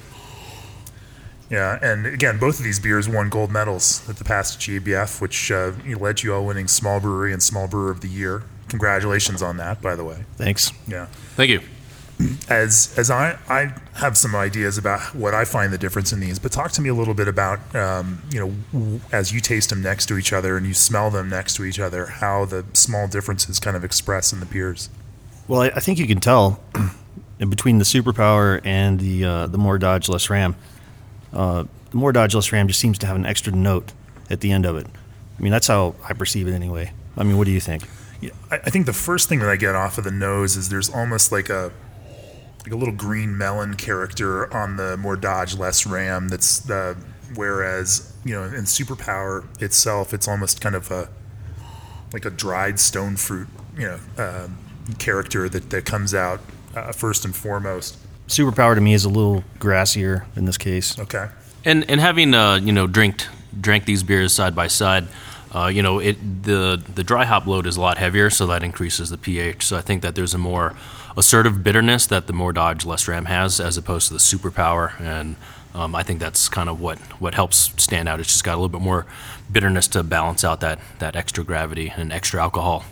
[1.50, 5.52] Yeah, and again, both of these beers won gold medals at the past GABF, which
[5.52, 8.43] uh, led to you all winning Small Brewery and Small Brewer of the Year.
[8.69, 10.24] Congratulations on that, by the way.
[10.38, 10.72] Thanks.
[10.88, 11.62] Yeah Thank you.
[12.49, 16.39] As as I I have some ideas about what I find the difference in these,
[16.39, 18.39] but talk to me a little bit about um, you
[18.73, 21.65] know as you taste them next to each other and you smell them next to
[21.65, 24.89] each other, how the small differences kind of express in the beers.
[25.47, 26.62] Well, I, I think you can tell
[27.38, 30.56] between the superpower and the uh, the more Dodge less Ram.
[31.32, 33.91] Uh, the more Dodge less Ram just seems to have an extra note
[34.30, 34.88] at the end of it.
[35.38, 36.91] I mean, that's how I perceive it anyway.
[37.17, 37.88] I mean, what do you think?
[38.21, 40.69] Yeah, I, I think the first thing that I get off of the nose is
[40.69, 41.71] there's almost like a
[42.63, 46.30] like a little green melon character on the more Dodge less Ram.
[46.30, 46.95] That's uh,
[47.36, 51.10] whereas you know in Superpower itself, it's almost kind of a
[52.13, 54.58] like a dried stone fruit you know um
[54.99, 56.41] character that that comes out
[56.76, 57.97] uh, first and foremost.
[58.28, 60.97] Superpower to me is a little grassier in this case.
[60.97, 61.30] Okay.
[61.65, 65.08] And and having uh, you know drinked drank these beers side by side,
[65.54, 68.63] uh, you know it the the dry hop load is a lot heavier, so that
[68.63, 69.65] increases the pH.
[69.65, 70.76] So I think that there's a more
[71.17, 75.36] assertive bitterness that the more Dodge Less Ram has, as opposed to the Superpower, and
[75.73, 78.19] um, I think that's kind of what what helps stand out.
[78.19, 79.06] It's just got a little bit more
[79.52, 82.86] bitterness to balance out that that extra gravity and extra alcohol.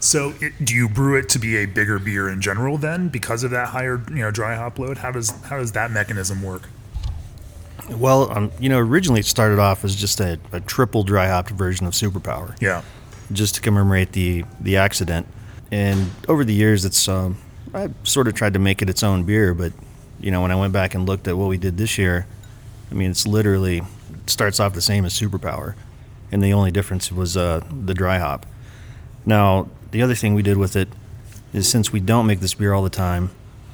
[0.00, 3.44] So, it, do you brew it to be a bigger beer in general then, because
[3.44, 4.98] of that higher you know dry hop load?
[4.98, 6.68] How does how does that mechanism work?
[7.90, 11.50] Well, um, you know, originally it started off as just a, a triple dry hopped
[11.50, 12.56] version of Superpower.
[12.60, 12.82] Yeah.
[13.32, 15.26] just to commemorate the the accident.
[15.72, 17.38] And over the years, it's um,
[17.72, 19.72] I sort of tried to make it its own beer, but
[20.20, 22.26] you know, when I went back and looked at what we did this year,
[22.90, 25.74] I mean, it's literally it starts off the same as Superpower,
[26.30, 28.44] and the only difference was uh, the dry hop.
[29.24, 30.88] Now, the other thing we did with it
[31.54, 33.30] is since we don't make this beer all the time,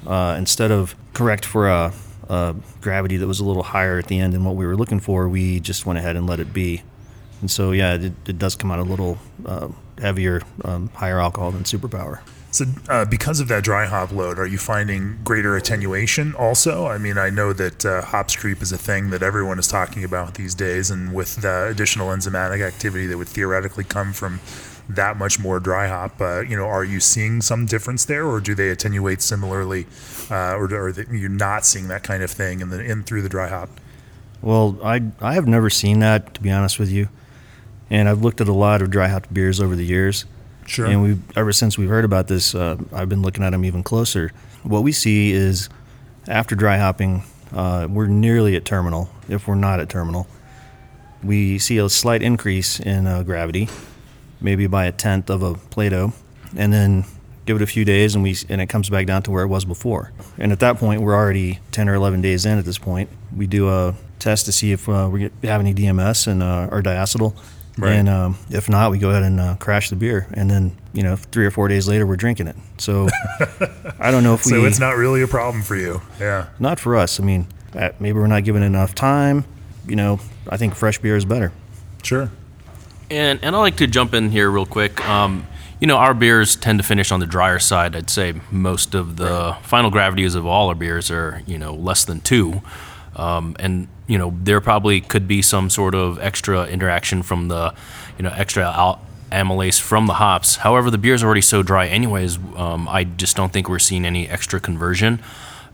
[0.07, 1.91] uh, instead of correct for a,
[2.29, 5.01] a gravity that was a little higher at the end than what we were looking
[5.01, 6.81] for, we just went ahead and let it be.
[7.41, 9.67] And so, yeah, it, it does come out a little uh,
[9.99, 12.19] heavier, um, higher alcohol than Superpower.
[12.51, 16.87] So, uh, because of that dry hop load, are you finding greater attenuation also?
[16.87, 20.03] I mean, I know that uh, hops creep is a thing that everyone is talking
[20.03, 24.39] about these days, and with the additional enzymatic activity that would theoretically come from
[24.89, 28.39] that much more dry hop, uh, you know, are you seeing some difference there, or
[28.41, 29.85] do they attenuate similarly,
[30.31, 33.29] uh, or are you're not seeing that kind of thing in the in through the
[33.29, 33.69] dry hop?
[34.41, 37.09] Well, I I have never seen that to be honest with you,
[37.89, 40.25] and I've looked at a lot of dry hopped beers over the years.
[40.65, 40.85] Sure.
[40.85, 43.83] And we ever since we've heard about this, uh, I've been looking at them even
[43.83, 44.31] closer.
[44.63, 45.69] What we see is
[46.27, 47.23] after dry hopping,
[47.53, 49.09] uh, we're nearly at terminal.
[49.27, 50.27] If we're not at terminal,
[51.23, 53.67] we see a slight increase in uh, gravity,
[54.39, 56.13] maybe by a tenth of a Plato,
[56.55, 57.05] and then
[57.45, 59.47] give it a few days, and we and it comes back down to where it
[59.47, 60.11] was before.
[60.37, 62.59] And at that point, we're already ten or eleven days in.
[62.59, 66.27] At this point, we do a test to see if uh, we have any DMS
[66.27, 67.35] and uh, our diacetyl.
[67.81, 67.93] Right.
[67.93, 71.03] And um, if not, we go ahead and uh, crash the beer, and then you
[71.03, 72.55] know three or four days later we're drinking it.
[72.77, 73.07] So
[73.99, 74.51] I don't know if we.
[74.51, 76.01] So it's not really a problem for you.
[76.19, 76.47] Yeah.
[76.59, 77.19] not for us.
[77.19, 79.45] I mean, uh, maybe we're not giving enough time.
[79.87, 81.51] You know, I think fresh beer is better.
[82.03, 82.29] Sure.
[83.09, 85.03] And and I like to jump in here real quick.
[85.07, 85.47] Um,
[85.79, 87.95] you know, our beers tend to finish on the drier side.
[87.95, 92.05] I'd say most of the final gravities of all our beers are you know less
[92.05, 92.61] than two,
[93.19, 97.73] um, and you know there probably could be some sort of extra interaction from the
[98.17, 99.01] you know extra al-
[99.31, 100.55] amylase from the hops.
[100.57, 102.37] However, the beer is already so dry, anyways.
[102.55, 105.19] Um, I just don't think we're seeing any extra conversion.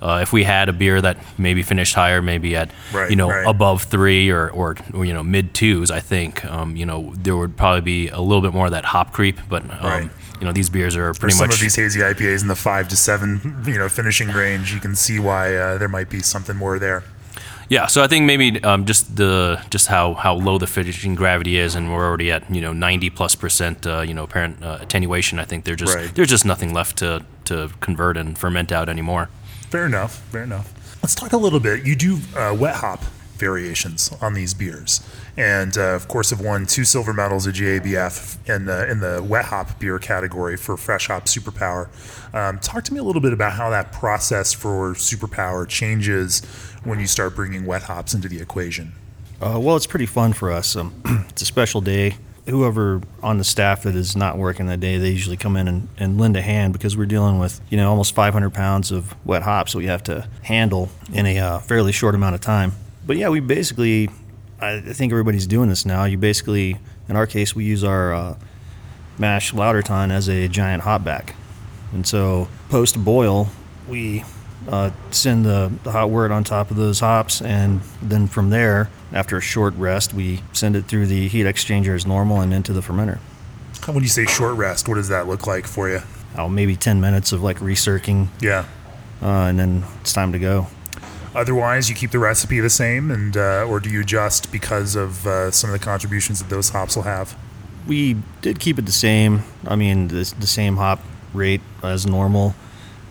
[0.01, 3.29] Uh, if we had a beer that maybe finished higher, maybe at Right, you know
[3.29, 3.47] right.
[3.47, 7.37] above three or, or, or you know mid twos, I think um, you know there
[7.37, 9.39] would probably be a little bit more of that hop creep.
[9.47, 10.09] But um, Right.
[10.41, 12.89] you know these beers are pretty some much of these hazy IPAs in the five
[12.89, 16.57] to seven, you know, finishing range, you can see why uh, there might be something
[16.57, 17.03] more there.
[17.69, 21.57] Yeah, so I think maybe um, just the just how, how low the finishing gravity
[21.57, 24.77] is, and we're already at you know ninety plus percent uh, you know apparent uh,
[24.81, 25.39] attenuation.
[25.39, 26.13] I think there's just Right.
[26.13, 29.29] there's just nothing left to to convert and ferment out anymore.
[29.69, 30.17] Fair enough.
[30.31, 30.71] Fair enough.
[31.01, 31.85] Let's talk a little bit.
[31.85, 33.03] You do uh, wet hop
[33.35, 35.01] variations on these beers,
[35.37, 39.23] and uh, of course, have won two silver medals at GABF in the in the
[39.23, 41.87] wet hop beer category for fresh hop superpower.
[42.33, 46.41] Um, talk to me a little bit about how that process for superpower changes
[46.83, 48.93] when you start bringing wet hops into the equation.
[49.41, 50.75] Uh, well, it's pretty fun for us.
[50.75, 50.93] Um,
[51.29, 52.17] it's a special day.
[52.47, 55.87] Whoever on the staff that is not working that day, they usually come in and,
[55.97, 59.41] and lend a hand because we're dealing with you know almost 500 pounds of wet
[59.41, 62.73] hops that we have to handle in a uh, fairly short amount of time.
[63.05, 64.09] But yeah, we basically,
[64.59, 66.05] I think everybody's doing this now.
[66.05, 68.35] You basically, in our case, we use our uh,
[69.17, 71.35] mash lauter tun as a giant hop back,
[71.93, 73.49] and so post boil,
[73.87, 74.23] we
[74.67, 78.89] uh, send the, the hot wort on top of those hops, and then from there,
[79.13, 82.73] after a short rest, we send it through the heat exchanger as normal and into
[82.73, 83.19] the fermenter.
[83.85, 85.99] When you say short rest, what does that look like for you?
[86.37, 88.65] Oh, maybe 10 minutes of like recircing, Yeah.
[89.21, 90.65] uh, and then it's time to go.
[91.35, 95.27] Otherwise, you keep the recipe the same, and uh, or do you adjust because of
[95.27, 97.37] uh, some of the contributions that those hops will have?
[97.85, 99.43] We did keep it the same.
[99.67, 101.01] I mean, the, the same hop
[101.33, 102.55] rate as normal.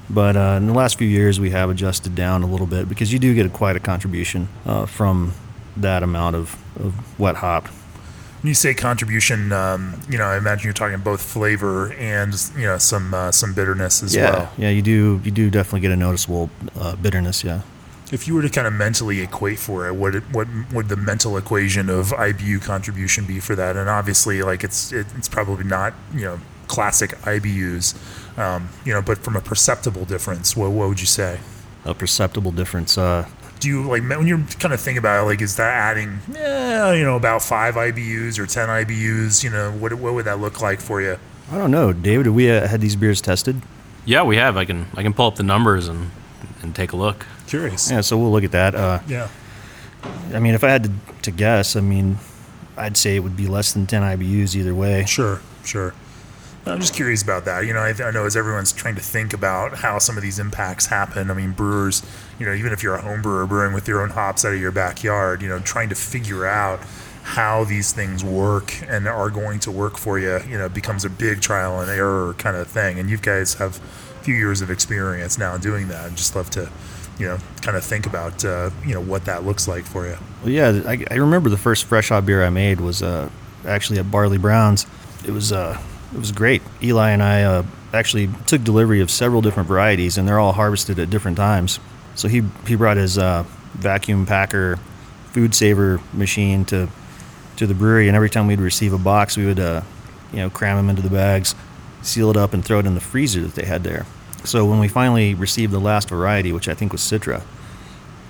[0.09, 3.13] But uh, in the last few years, we have adjusted down a little bit because
[3.13, 5.35] you do get a, quite a contribution uh, from
[5.77, 7.67] that amount of, of wet hop.
[7.67, 12.65] When you say contribution, um, you know, I imagine you're talking both flavor and you
[12.65, 14.53] know some uh, some bitterness as yeah, well.
[14.59, 15.21] yeah, you do.
[15.25, 17.43] You do definitely get a noticeable uh, bitterness.
[17.43, 17.63] Yeah.
[18.13, 20.97] If you were to kind of mentally equate for it, what it, what would the
[20.97, 23.77] mental equation of IBU contribution be for that?
[23.77, 27.95] And obviously, like it's it, it's probably not you know classic IBUs,
[28.39, 31.41] um, you know, but from a perceptible difference, what what would you say?
[31.85, 32.97] A perceptible difference.
[32.97, 33.27] Uh,
[33.61, 36.93] do you like when you're kind of thinking about it, like is that adding yeah
[36.93, 40.61] you know about five IBUs or ten IBUs you know what what would that look
[40.61, 41.19] like for you
[41.51, 42.27] I don't know, David.
[42.27, 43.61] Have we uh, had these beers tested?
[44.07, 44.57] Yeah, we have.
[44.57, 46.11] I can I can pull up the numbers and
[46.63, 47.27] and take a look.
[47.47, 48.75] Curious Yeah, so we'll look at that.
[48.75, 49.29] Uh, yeah
[50.35, 52.19] I mean, if I had to, to guess, I mean,
[52.77, 55.05] I'd say it would be less than 10 IBUs either way.
[55.07, 55.95] sure sure
[56.67, 59.33] I'm just curious about that you know I, I know as everyone's trying to think
[59.33, 62.03] about how some of these impacts happen I mean brewers
[62.39, 64.61] you know even if you're a home brewer brewing with your own hops out of
[64.61, 66.81] your backyard you know trying to figure out
[67.25, 71.11] how these things work and are going to work for you, you know, becomes a
[71.11, 72.99] big trial and error kind of thing.
[72.99, 76.05] And you guys have a few years of experience now doing that.
[76.05, 76.71] I'd just love to,
[77.19, 80.17] you know, kind of think about, uh, you know, what that looks like for you.
[80.43, 83.31] Well, yeah, I, I remember the first fresh hop beer I made was uh,
[83.67, 84.87] actually at Barley Brown's.
[85.27, 85.81] It was uh,
[86.13, 86.63] it was great.
[86.83, 90.99] Eli and I uh, actually took delivery of several different varieties, and they're all harvested
[90.99, 91.81] at different times.
[92.15, 94.79] So he he brought his uh, vacuum packer
[95.33, 96.89] food saver machine to
[97.57, 99.83] to the brewery, and every time we'd receive a box, we would uh,
[100.33, 101.55] you know cram them into the bags,
[102.03, 104.07] seal it up, and throw it in the freezer that they had there.
[104.45, 107.43] So when we finally received the last variety, which I think was Citra,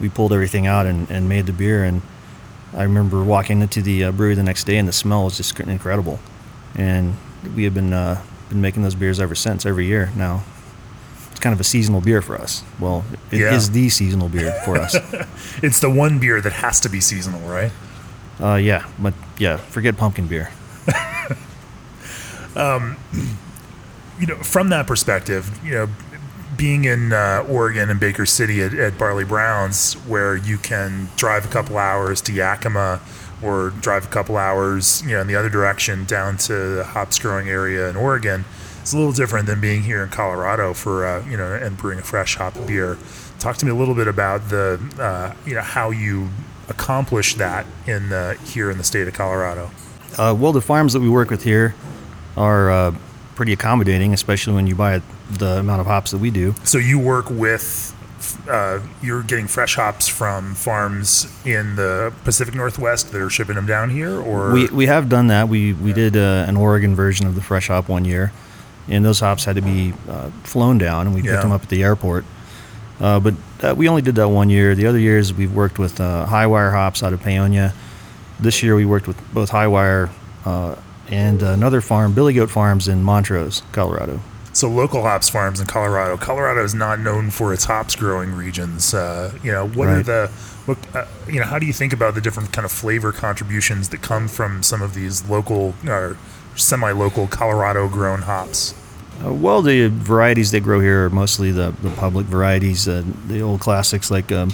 [0.01, 1.85] we pulled everything out and, and made the beer.
[1.85, 2.03] And
[2.73, 5.59] I remember walking into the uh, brewery the next day, and the smell was just
[5.61, 6.19] incredible.
[6.77, 7.17] And
[7.57, 10.43] we have been uh, been making those beers ever since, every year now.
[11.31, 12.63] It's kind of a seasonal beer for us.
[12.79, 13.75] Well, it is Yeah.
[13.75, 14.97] the seasonal beer for us.
[15.63, 17.73] It's the one beer that has to be seasonal, right?
[18.41, 20.51] uh, yeah, but yeah, forget pumpkin beer.
[22.57, 22.97] um,
[24.21, 25.89] you know, from that perspective, you know,
[26.57, 31.45] being in uh, Oregon and Baker City at, at Barley Browns, where you can drive
[31.45, 33.01] a couple hours to Yakima
[33.43, 37.19] or drive a couple hours, you know, in the other direction down to the hops
[37.19, 38.45] growing area in Oregon,
[38.81, 41.99] it's a little different than being here in Colorado for, uh, you know, and brewing
[41.99, 42.99] a fresh hop beer.
[43.39, 46.29] Talk to me a little bit about the, uh, you know, how you
[46.69, 49.71] accomplish that in the, here in the state of Colorado.
[50.19, 51.75] Uh, well, the farms that we work with here
[52.37, 52.95] are uh,
[53.35, 56.55] pretty accommodating, especially when you buy the amount of hops that we do.
[56.65, 57.95] So you work with,
[58.49, 63.67] uh, you're getting fresh hops from farms in the Pacific Northwest that are shipping them
[63.67, 65.49] down here, or We, we have done that.
[65.49, 68.33] We we did uh, an Oregon version of the fresh hop one year,
[68.89, 71.33] and those hops had to be uh, flown down, and we Yeah.
[71.33, 72.25] picked them up at the airport.
[73.01, 74.75] Uh, but that, we only did that one year.
[74.77, 77.73] The other years we've worked with uh, Highwire hops out of Paonia.
[78.39, 80.11] This year we worked with both Highwire
[80.45, 80.77] uh,
[81.11, 84.21] and another farm, Billy Goat Farms in Montrose, Colorado.
[84.53, 86.17] so local hops farms in Colorado.
[86.17, 88.95] Colorado is not known for its hops growing regions.
[88.95, 90.29] Uh, you know, what are the,
[90.67, 93.89] what, uh, you know, how do you think about the different kind of flavor contributions
[93.91, 96.17] that come from some of these local or
[96.57, 98.75] semi-local Colorado grown hops?
[99.25, 103.41] Uh, well, the varieties they grow here are mostly the, the public varieties, uh, the
[103.41, 104.53] old classics like um,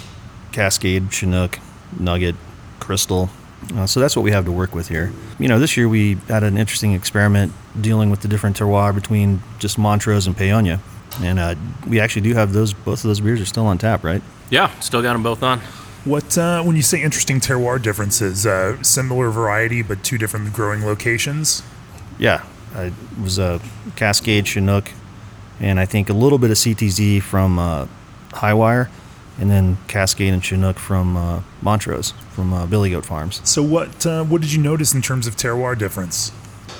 [0.51, 1.59] Cascade, Chinook,
[1.99, 2.35] Nugget,
[2.79, 3.29] Crystal.
[3.75, 5.11] Uh, so that's what we have to work with here.
[5.39, 9.41] You know, this year we had an interesting experiment dealing with the different terroir between
[9.59, 10.79] just Montrose and Paonia,
[11.21, 11.55] and uh,
[11.87, 12.73] we actually do have those.
[12.73, 14.21] Both of those beers are still on tap, right?
[14.49, 15.61] Yeah, still got them both on.
[16.03, 18.45] What uh, when you say interesting terroir differences?
[18.45, 21.61] Uh, similar variety, but two different growing locations.
[22.17, 22.43] Yeah,
[22.75, 23.61] uh, it was a
[23.95, 24.91] Cascade, Chinook,
[25.59, 27.87] and I think a little bit of CTZ from uh,
[28.31, 28.89] Highwire,
[29.41, 33.41] and then Cascade and Chinook from uh, Montrose from uh, Billy Goat Farms.
[33.43, 36.31] So what uh, what did you notice in terms of terroir difference?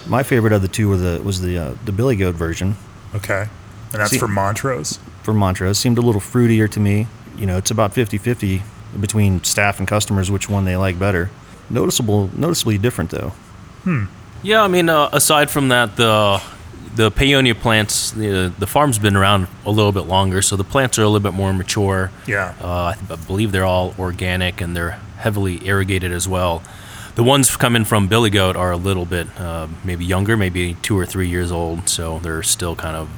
[0.08, 2.76] My favorite of the two were the was the uh, the Billy Goat version
[3.14, 3.42] Okay,
[3.92, 5.00] and that's See- for Montrose.
[5.24, 5.78] from Montrose.
[5.78, 7.08] Seemed a little fruitier to me.
[7.38, 8.62] You know, it's about 50-50
[9.00, 11.30] between staff and customers which one they like better.
[11.70, 13.30] Noticeable, noticeably different though.
[13.84, 14.06] Hmm.
[14.44, 16.42] Yeah, I mean, uh, aside from that, the
[16.96, 21.00] the Paonia plants, the the farm's been around a little bit longer, so the plants
[21.00, 22.12] are a little bit more mature.
[22.28, 22.54] Yeah.
[22.62, 26.64] Uh, I, th- I believe they're all organic and they're heavily irrigated as well.
[27.16, 30.98] The ones coming from Billy Goat are a little bit uh, maybe younger, maybe two
[30.98, 33.10] or three years old, so they're still kind of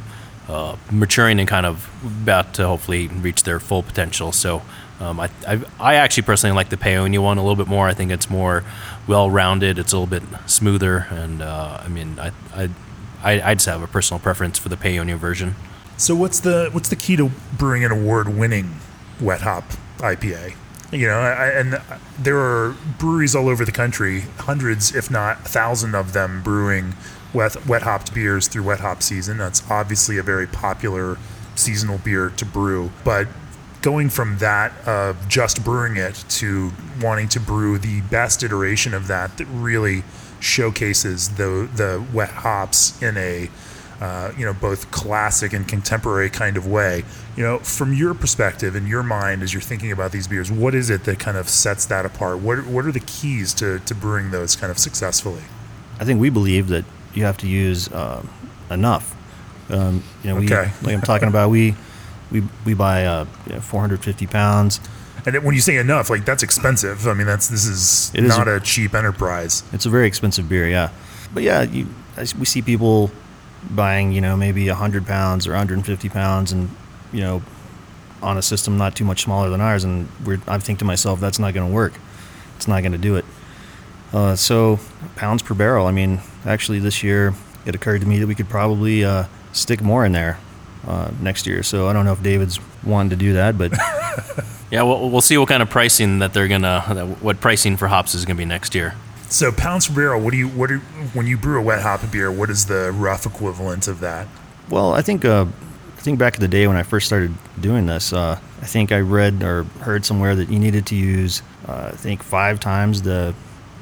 [0.49, 1.89] uh, maturing and kind of
[2.23, 4.31] about to hopefully reach their full potential.
[4.31, 4.61] So
[4.99, 7.87] um, I, I, I actually personally like the Paonia one a little bit more.
[7.87, 8.63] I think it's more
[9.07, 9.77] well-rounded.
[9.77, 12.69] It's a little bit smoother, and uh, I mean, I, I,
[13.23, 15.55] I, I just have a personal preference for the Paonia version.
[15.97, 18.75] So what's the what's the key to brewing an award-winning
[19.21, 19.63] wet hop
[19.99, 20.55] IPA?
[20.91, 21.81] You know, I, and
[22.19, 26.95] there are breweries all over the country, hundreds, if not a thousand, of them brewing
[27.33, 29.37] wet wet hopped beers through wet hop season.
[29.37, 31.17] That's obviously a very popular
[31.55, 33.27] seasonal beer to brew, but
[33.81, 39.07] going from that of just brewing it to wanting to brew the best iteration of
[39.07, 40.03] that that really
[40.43, 43.49] showcases the the wet hops in a
[44.01, 47.03] uh, you know both classic and contemporary kind of way.
[47.35, 50.75] You know, from your perspective in your mind as you're thinking about these beers, what
[50.75, 52.39] is it that kind of sets that apart?
[52.39, 55.43] What what are the keys to to brewing those kind of successfully?
[55.99, 58.23] I think we believe that you have to use uh,
[58.69, 59.15] enough.
[59.69, 60.71] Um, you know, we, Okay.
[60.83, 61.75] like I'm talking about, we
[62.31, 64.79] we we buy uh, you know, 450 pounds.
[65.25, 67.07] And when you say enough, like that's expensive.
[67.07, 69.63] I mean, that's this is not a- a cheap enterprise.
[69.71, 70.89] It's a very expensive beer, yeah.
[71.33, 71.87] But yeah, you,
[72.37, 73.11] we see people
[73.71, 76.69] buying, you know, maybe 100 pounds or 150 pounds, and
[77.13, 77.41] you know,
[78.21, 81.19] on a system not too much smaller than ours, and we're, I think to myself,
[81.19, 81.93] that's not going to work.
[82.57, 83.25] It's not going to do it.
[84.11, 84.79] Uh, so
[85.15, 85.87] pounds per barrel.
[85.87, 87.33] I mean, actually, this year
[87.65, 90.37] it occurred to me that we could probably uh, stick more in there
[90.87, 91.63] uh, next year.
[91.63, 93.71] So I don't know if David's wanting to do that, but
[94.73, 96.81] Yeah, we'll, we'll see what kind of pricing that they're gonna,
[97.21, 98.95] what pricing for hops is gonna be next year.
[99.29, 100.19] So pounds per barrel.
[100.19, 100.79] What do you what do
[101.13, 102.31] when you brew a wet hop beer?
[102.31, 104.27] What is the rough equivalent of that?
[104.69, 105.45] Well, I think uh,
[105.95, 108.91] I think back in the day when I first started doing this, uh, I think
[108.91, 113.03] I read or heard somewhere that you needed to use, uh, I think five times
[113.03, 113.35] the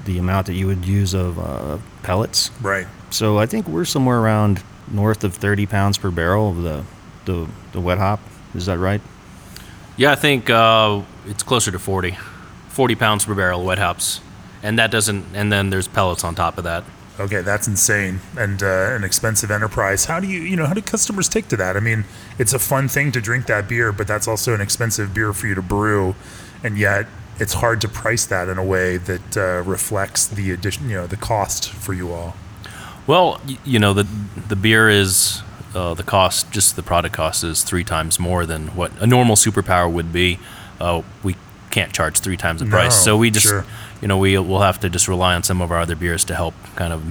[0.04, 2.52] the amount that you would use of uh, pellets.
[2.62, 2.88] Right.
[3.12, 6.84] So I think we're somewhere around north of 30 pounds per barrel of the
[7.24, 8.20] the, the wet hop.
[8.54, 9.02] Is that right?
[9.98, 12.18] Yeah, I think uh, it's closer to 40.
[12.70, 14.22] 40 pounds per barrel of wet hops.
[14.64, 16.84] And that doesn't, and then there's pellets on top of that.
[17.20, 20.06] Okay, that's insane and uh, an expensive enterprise.
[20.06, 21.76] How do you, you know, how do customers take to that?
[21.76, 22.06] I mean,
[22.40, 25.48] it's a fun thing to drink that beer, but that's also an expensive beer for
[25.48, 26.16] you to brew,
[26.64, 30.90] and yet it's hard to price that in a way that uh, reflects the addition,
[30.90, 32.36] you know, the cost for you all.
[33.08, 34.08] Well, you know, the,
[34.48, 35.42] the beer is,
[35.76, 39.36] uh, the cost, just the product cost is three times more than what a normal
[39.36, 40.40] superpower would be.
[40.80, 41.36] Uh, we
[41.70, 42.98] can't charge three times the price.
[43.00, 43.64] No, So we just, sure.
[44.02, 46.36] you know, we will have to just rely on some of our other beers to
[46.36, 47.02] help kind of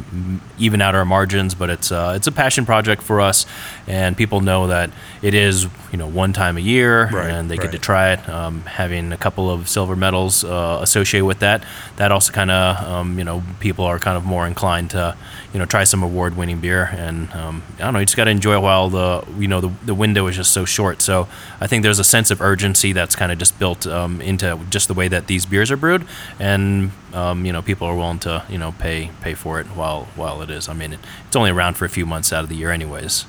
[0.61, 1.55] even out our margins.
[1.55, 3.47] But it's uh, it's a passion project for us,
[3.87, 4.91] and people know that
[5.23, 8.29] it is you know one time a year, Right, and they get to try it.
[8.29, 11.65] Um, having a couple of silver medals uh, associated with that,
[11.97, 15.17] that also kind of um, you know people are kind of more inclined to
[15.53, 18.31] you know try some award-winning beer, and um, I don't know, you just got to
[18.31, 21.03] enjoy it while the you know the, the window is just so short.
[21.03, 21.29] So
[21.61, 24.89] I think there's a sense of urgency that's kind of just built um, into just
[24.89, 26.07] the way that these beers are brewed,
[26.39, 30.05] and um, you know people are willing to you know pay pay for it while
[30.17, 30.69] while it is.
[30.69, 30.93] I mean,
[31.27, 33.27] it's only around for a few months out of the year, anyways.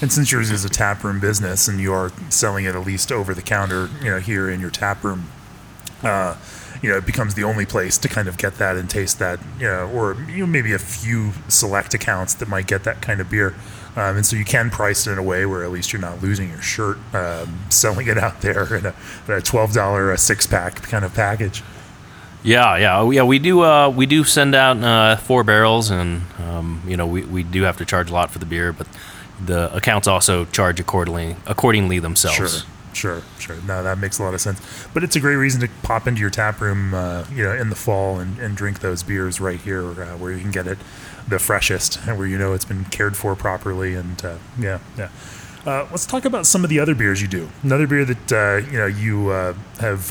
[0.00, 3.34] And since yours is a taproom business and you are selling it at least over
[3.34, 5.28] the counter, you know, here in your taproom,
[6.02, 6.34] uh,
[6.82, 9.38] you know, it becomes the only place to kind of get that and taste that,
[9.58, 13.20] you know, or you know, maybe a few select accounts that might get that kind
[13.20, 13.54] of beer.
[13.94, 16.22] Um, and so you can price it in a way where at least you're not
[16.22, 18.94] losing your shirt um, selling it out there in a,
[19.28, 21.62] in a $12 a six pack kind of package.
[22.42, 23.22] Yeah, yeah, Oh, yeah.
[23.22, 23.62] We do.
[23.62, 27.62] Uh, we do send out uh, four barrels, and um, you know, we, we do
[27.62, 28.88] have to charge a lot for the beer, but
[29.44, 32.62] the accounts also charge accordingly accordingly themselves.
[32.62, 32.71] Sure.
[32.92, 33.56] Sure, sure.
[33.66, 34.60] No, that makes a lot of sense.
[34.92, 37.70] But it's a great reason to pop into your tap room, uh, you know, in
[37.70, 40.78] the fall and, and drink those beers right here, uh, where you can get it
[41.28, 43.94] the freshest, and where you know it's been cared for properly.
[43.94, 45.10] And uh, yeah, yeah.
[45.64, 47.48] Uh, let's talk about some of the other beers you do.
[47.62, 50.10] Another beer that uh, you know you uh, have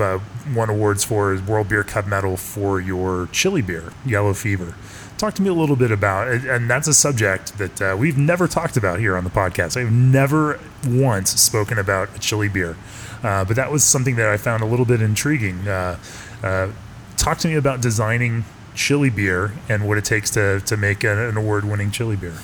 [0.55, 4.75] won awards for is World Beer Cup medal for your chili beer, Yellow Fever.
[5.21, 8.47] Talk to me a little bit about, and- that's a subject that uh, we've never
[8.47, 9.79] talked about here on the podcast.
[9.79, 12.75] I've never once spoken about a chili beer,
[13.21, 15.67] uh, but that was something that I found a little bit intriguing.
[15.67, 15.99] Uh,
[16.41, 16.69] uh,
[17.17, 21.19] talk to me about designing chili beer and what it takes to to make an,
[21.19, 22.39] an award-winning chili beer.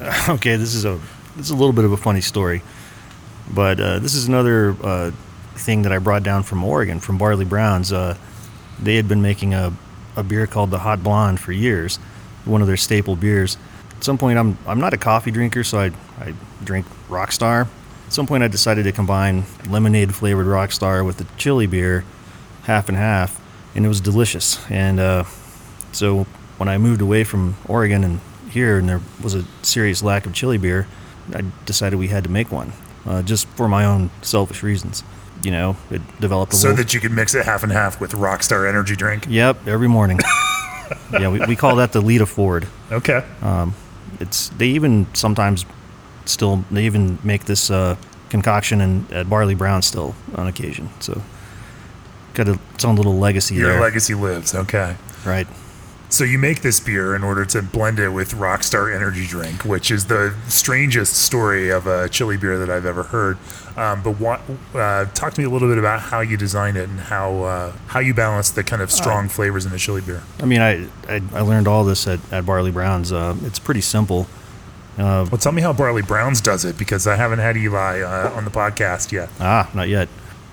[0.30, 0.98] okay, this is a
[1.36, 2.62] this is a little bit of a funny story,
[3.54, 5.10] but uh, this is another uh,
[5.56, 7.90] thing that I brought down from Oregon from Barley Browns.
[7.90, 9.72] They had been making a,
[10.16, 11.98] a beer called the Hot Blonde for years,
[12.44, 13.56] one of their staple beers.
[13.96, 15.86] At some point, I'm I'm not a coffee drinker, so I
[16.18, 17.68] I drink Rockstar.
[18.06, 22.04] At some point, I decided to combine lemonade flavored Rockstar with the chili beer,
[22.64, 23.40] half and half,
[23.74, 24.64] and it was delicious.
[24.70, 25.24] And uh,
[25.92, 30.24] so when I moved away from Oregon and here, and there was a serious lack
[30.24, 30.86] of chili beer,
[31.34, 32.72] I decided we had to make one,
[33.04, 35.02] uh, just for my own selfish reasons.
[35.46, 36.82] You know, it developed a so little.
[36.82, 39.26] that you could mix it half and half with Rockstar Energy drink.
[39.28, 40.18] Yep, every morning.
[41.12, 42.66] yeah, we, we call that the Lita Ford.
[42.90, 43.24] Okay.
[44.18, 45.64] It's they even sometimes
[46.24, 47.94] still they even make this uh,
[48.28, 50.90] concoction in, at Barley Brown still on occasion.
[50.98, 51.22] So
[52.34, 54.52] got a, its own little legacy Your there, legacy lives.
[54.52, 54.96] Okay.
[55.24, 55.46] right?
[56.08, 59.90] So you make this beer in order to blend it with Rockstar Energy drink, which
[59.90, 63.38] is the strangest story of a chili beer that I've ever heard.
[63.76, 64.40] Um, but what,
[64.74, 67.72] uh, talk to me a little bit about how you design it and how uh,
[67.88, 70.22] how you balance the kind of strong flavors in a chili beer.
[70.40, 73.12] I mean, I I, I learned all this at, at Barley Brown's.
[73.12, 74.28] Uh, it's pretty simple.
[74.96, 78.44] Well, tell me how Barley Browns does it because I haven't had Eli uh, on
[78.46, 79.28] the podcast yet.
[79.40, 80.08] Ah, not yet.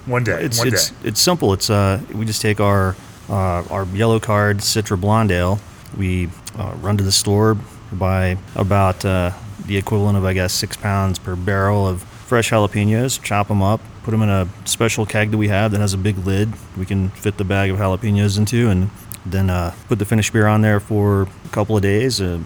[0.05, 0.95] One day, It's one it's day.
[1.09, 1.53] it's simple.
[1.53, 2.97] It's uh we just take our
[3.29, 5.59] uh, our yellow card Citra Blonde Ale.
[5.97, 7.57] We uh, run to the store,
[7.91, 9.31] buy about uh,
[9.65, 13.21] the equivalent of I guess six pounds per barrel of fresh jalapenos.
[13.21, 15.97] Chop them up, put them in a special keg that we have that has a
[15.97, 16.53] big lid.
[16.77, 18.89] We can fit the bag of jalapenos into, and
[19.25, 22.39] then uh, put the finished beer on there for a couple of days, uh,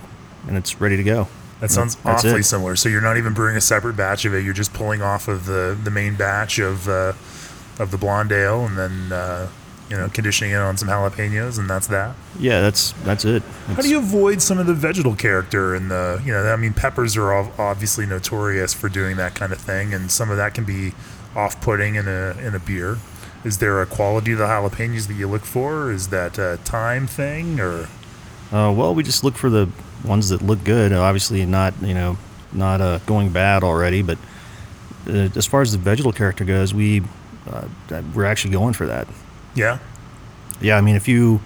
[0.48, 1.28] and it's ready to go.
[1.60, 2.44] That sounds That's awfully it.
[2.44, 2.76] similar.
[2.76, 4.44] So you're not even brewing a separate batch of it.
[4.44, 7.14] You're just pulling off of the, the main batch of uh,
[7.80, 9.50] of the blonde ale and then uh,
[9.90, 12.16] you know conditioning it on some jalapenos and that's that.
[12.40, 13.42] Yeah, that's that's it.
[13.68, 16.74] How do you avoid some of the vegetal character and the you know I mean
[16.74, 20.64] peppers are obviously notorious for doing that kind of thing and some of that can
[20.66, 20.94] be
[21.36, 22.98] off-putting in a in a beer.
[23.44, 25.92] Is there a quality of the jalapenos that you look for?
[25.92, 27.88] Is that a time thing or
[28.52, 29.70] Uh, well, we just look for the
[30.04, 30.92] ones that look good.
[30.94, 32.18] Obviously, not you know
[32.52, 34.18] not uh, going bad already, but
[35.08, 37.02] uh, as far as the vegetal character goes, we
[37.50, 37.68] uh,
[38.14, 39.08] we're actually going for that.
[39.58, 39.80] Yeah?
[40.62, 41.42] Yeah, I mean, if you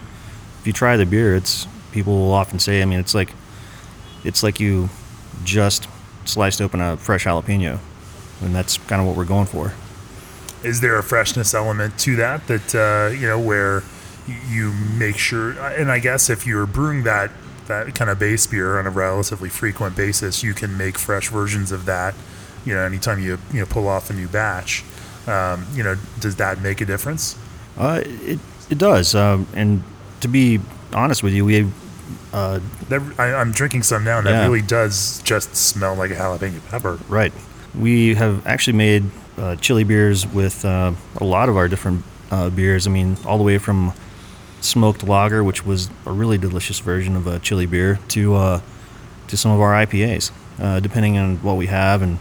[0.62, 3.34] if you try the beer, it's people will often say, I mean, it's like
[4.24, 4.90] it's like you
[5.44, 5.88] just
[6.26, 7.80] sliced open a fresh jalapeno,
[8.42, 9.74] and that's kind of what we're going for.
[10.64, 13.84] is there a freshness element to that that uh, you know where
[14.50, 17.32] you make sure and i guess if you're brewing that
[17.68, 21.72] that kind of base beer on a relatively frequent basis you can make fresh versions
[21.72, 22.14] of that
[22.66, 24.84] you know anytime you you know pull off a new batch
[25.28, 27.36] um, you know does that make a difference
[27.78, 29.84] Uh, it it does, um, and
[30.22, 30.60] to be
[30.94, 31.68] honest with you, we
[32.34, 36.16] uh, that, I, i'm drinking some now and that really does just smell like a
[36.16, 37.34] jalapeno pepper Right.
[37.74, 39.04] We have actually made
[39.38, 42.86] uh, chili beers with uh, a lot of our different uh, beers.
[42.86, 43.94] I mean, all the way from
[44.60, 48.62] smoked lager, which was a really delicious version of a chili beer, to uh,
[49.28, 52.18] to some of our IPAs, uh, depending on what we have and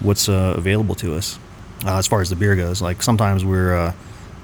[0.00, 1.38] what's uh, available to us.
[1.86, 3.92] Uh, as far as the beer goes, like sometimes we're uh,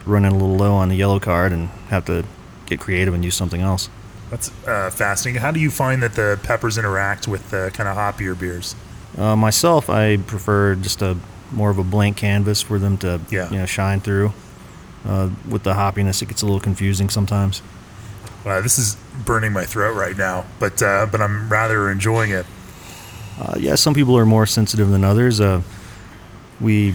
[0.09, 2.25] running a little low on the yellow card and have to
[2.67, 3.89] get creative and use something else.
[4.31, 7.97] that's uh, fascinating how do you find that the peppers interact with the kind of
[7.97, 8.75] hoppier beers
[9.17, 11.17] Uh, myself, I prefer just a
[11.51, 13.51] more of a blank canvas for them to Yeah.
[13.51, 14.33] you know shine through.
[15.09, 17.63] Uh, with the hoppiness, it gets a little confusing sometimes.
[18.45, 22.45] Wow, this is burning my throat right now, but uh, but I'm rather enjoying it.
[23.41, 25.41] Uh, yeah, some people are more sensitive than others.
[25.41, 25.63] Uh,
[26.61, 26.95] we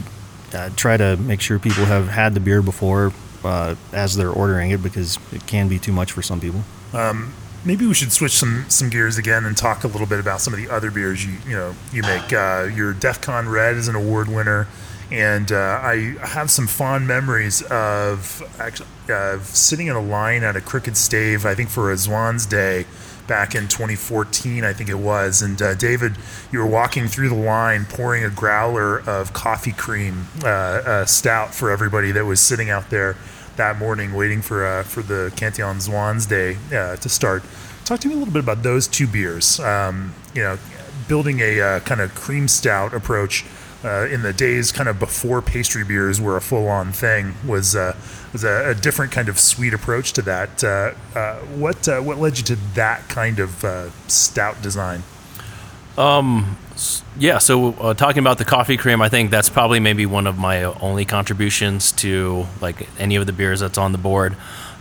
[0.54, 4.72] uh, try to make sure people have had the beer before uh, as they're ordering
[4.72, 6.64] it because it can be too much for some people.
[7.66, 10.54] Maybe we should switch some some gears again and talk a little bit about some
[10.54, 12.34] of the other beers you you know you make.
[12.34, 14.68] Uh, your DefCon Red is an award winner,
[15.10, 20.58] and uh, I have some fond memories of actually of sitting in a line at
[20.58, 21.46] a Crooked Stave.
[21.46, 22.86] I think for a Zwanze Day
[23.28, 25.42] back in 2014, I think it was.
[25.42, 26.18] And uh, David,
[26.52, 31.54] you were walking through the line pouring a growler of coffee cream uh, uh, stout
[31.54, 33.16] for everybody that was sitting out there
[33.56, 37.44] that morning waiting for uh, for the Cantillon Zwanze Day uh, to start.
[37.86, 39.60] Talk to me a little bit about those two beers.
[39.60, 40.58] Um, you know,
[41.08, 43.46] building a uh, kind of cream stout approach
[43.84, 47.96] uh, in the days kind of before pastry beers were a full-on thing was uh,
[48.32, 50.64] was a, a, different kind of sweet approach to that.
[50.64, 55.04] Uh, uh what uh, what led you to that kind of uh, stout design?
[55.98, 56.58] Um,
[57.20, 57.38] yeah.
[57.38, 61.06] So talking about the coffee cream, I think that's probably maybe one of my only
[61.06, 64.34] contributions to like any of the beers that's on the board.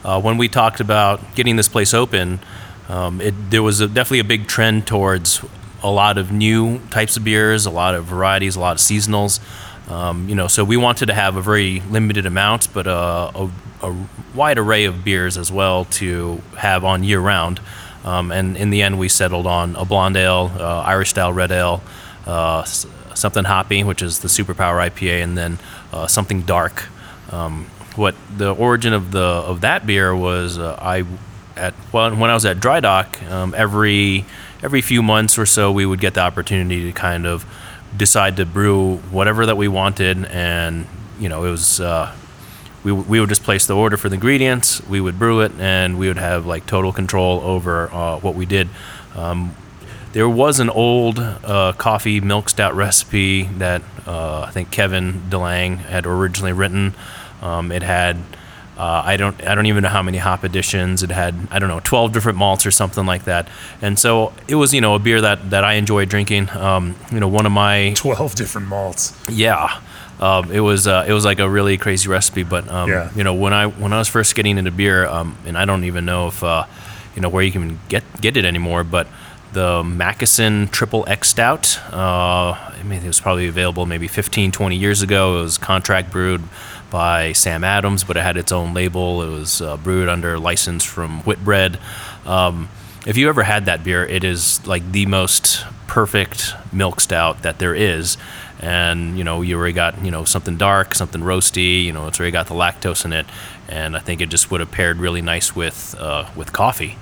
[0.05, 2.41] when we talked about getting this place open,
[2.89, 5.45] um, it, there was a, definitely a big trend towards
[5.83, 9.41] a lot of new types of beers, a lot of varieties, a lot of seasonals.
[9.91, 13.51] Um, you know, so we wanted to have a very limited amount, but uh, a,
[13.83, 17.61] a, wide array of beers as well to have on year round.
[18.05, 21.53] Um, and in the end, we settled on a blonde ale, uh, Irish style red
[21.53, 21.83] ale,
[22.27, 25.59] uh, something hoppy, which is the Superpower IPA, and then
[25.93, 26.89] uh, something dark.
[27.31, 27.67] Um,
[27.97, 31.05] what the origin of the of that beer was, uh, I
[31.57, 34.25] at well when I was at Dry Dock, um, every
[34.63, 37.45] every few months or so, we would get the opportunity to kind of
[37.97, 40.87] decide to brew whatever that we wanted, and
[41.19, 42.15] you know, it was uh,
[42.85, 45.99] we we would just place the order for the ingredients, we would brew it, and
[45.99, 48.69] we would have like total control over uh, what we did.
[49.15, 49.55] Um,
[50.13, 55.79] there was an old uh, coffee milk stout recipe that uh, I think Kevin DeLange
[55.79, 56.95] had originally written.
[57.41, 58.19] Um, it had
[58.83, 61.37] uh, I don't I don't even know how many hop additions it had.
[61.53, 63.47] I don't know, 12 different malts or something like that.
[63.81, 66.51] And so it was you know a beer that that I enjoyed drinking.
[66.51, 69.17] Um, you know, one of my 12 different malts.
[69.31, 69.81] Yeah.
[70.19, 73.11] Um, it was uh, it was like a really crazy recipe, but um, yeah.
[73.15, 75.85] you know when I when I was first getting into beer, um, and I don't
[75.85, 76.65] even know if uh,
[77.15, 79.07] you know where you can get get it anymore, but
[79.53, 84.77] the Mackeson Triple X Stout, uh, I mean it was probably available maybe 15, 20
[84.77, 85.39] years ago.
[85.39, 86.43] It was contract brewed
[86.93, 89.23] by Sam Adams, but it had its own label.
[89.23, 91.79] It was uh, brewed under license from Whitbread.
[92.27, 92.69] Um,
[93.07, 97.59] if you ever had that beer, it is like the most perfect milk stout that
[97.59, 98.17] there is.
[98.61, 101.83] And you know, you already got you know something dark, something roasty.
[101.83, 103.27] You know, it's already got the lactose in it,
[103.69, 106.97] and I think it just would have paired really nice with uh, with coffee.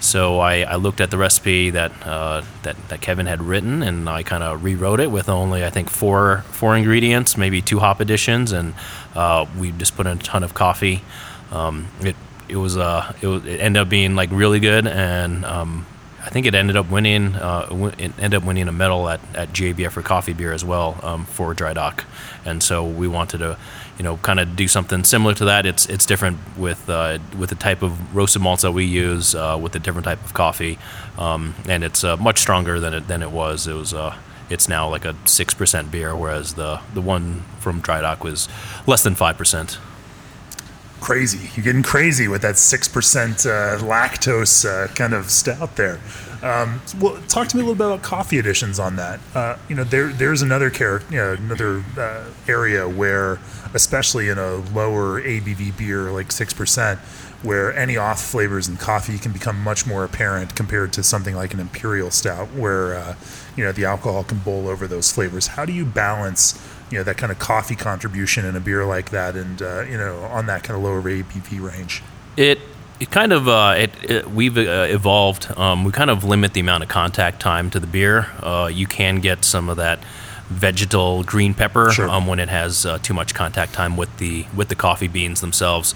[0.00, 4.08] So I, I, looked at the recipe that, uh, that that Kevin had written, and
[4.08, 8.00] I kind of rewrote it with only I think four four ingredients, maybe two hop
[8.00, 8.74] additions, and
[9.14, 11.02] uh, we just put in a ton of coffee.
[11.50, 12.14] Um, it
[12.48, 15.86] it was uh it, it, ended up being like really good, and um,
[16.22, 19.48] I think it ended up winning uh, it ended up winning a medal at, at
[19.54, 22.04] GABF for coffee beer as well um, for Dry Dock,
[22.44, 23.56] and so we wanted to
[23.98, 25.66] you know kind of do something similar to that.
[25.66, 29.58] It's it's different with uh, with the type of roasted malts that we use uh,
[29.60, 30.78] with a different type of coffee,
[31.18, 33.66] um, and it's uh, much stronger than it than it was.
[33.66, 34.16] It was uh,
[34.50, 38.48] it's now like a six percent beer, whereas the the one from Dry Dock was
[38.86, 39.78] less than five percent.
[41.00, 41.50] Crazy!
[41.54, 46.00] You're getting crazy with that six percent uh, lactose uh, kind of stout there.
[46.42, 49.20] Um, well, talk to me a little bit about coffee additions on that.
[49.34, 53.38] Uh, you know, there there's another care, you know, another uh, area where,
[53.74, 56.98] especially in a lower ABV beer like six percent,
[57.42, 61.54] where any off flavors in coffee can become much more apparent compared to something like
[61.54, 63.14] an imperial stout, where uh,
[63.56, 65.48] you know the alcohol can bowl over those flavors.
[65.48, 66.60] How do you balance
[66.90, 69.96] you know that kind of coffee contribution in a beer like that, and uh, you
[69.96, 72.02] know on that kind of lower ABV range?
[72.36, 72.60] It
[73.00, 75.50] it kind of uh, it, it, we've uh, evolved.
[75.56, 78.30] Um, we kind of limit the amount of contact time to the beer.
[78.42, 80.00] Uh, you can get some of that
[80.48, 82.08] vegetal green pepper sure.
[82.08, 85.40] um, when it has uh, too much contact time with the with the coffee beans
[85.40, 85.94] themselves.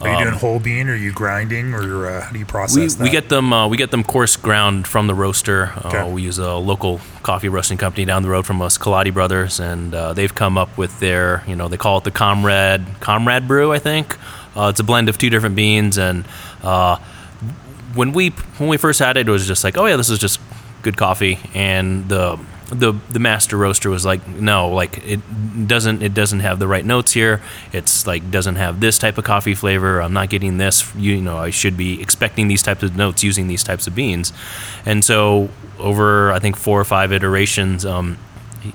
[0.00, 0.88] Are you um, doing whole bean?
[0.88, 3.02] Or are you grinding, or uh, how do you process we, that?
[3.02, 3.52] We get them.
[3.52, 5.72] Uh, we get them coarse ground from the roaster.
[5.76, 6.12] Uh, okay.
[6.12, 9.94] we use a local coffee roasting company down the road from us, Kaladi Brothers, and
[9.94, 11.44] uh, they've come up with their.
[11.46, 13.72] You know, they call it the Comrade Comrade Brew.
[13.72, 14.16] I think
[14.56, 16.24] uh, it's a blend of two different beans, and
[16.62, 16.96] uh,
[17.94, 20.18] when we when we first had it, it was just like, oh yeah, this is
[20.18, 20.40] just
[20.82, 22.38] good coffee, and the
[22.70, 25.20] the the master roaster was like, no, like it
[25.66, 27.42] doesn't it doesn't have the right notes here.
[27.72, 30.00] It's like doesn't have this type of coffee flavor.
[30.00, 30.94] I'm not getting this.
[30.94, 34.32] You, know, I should be expecting these types of notes using these types of beans.
[34.86, 38.18] And so over I think four or five iterations, um,
[38.60, 38.72] he,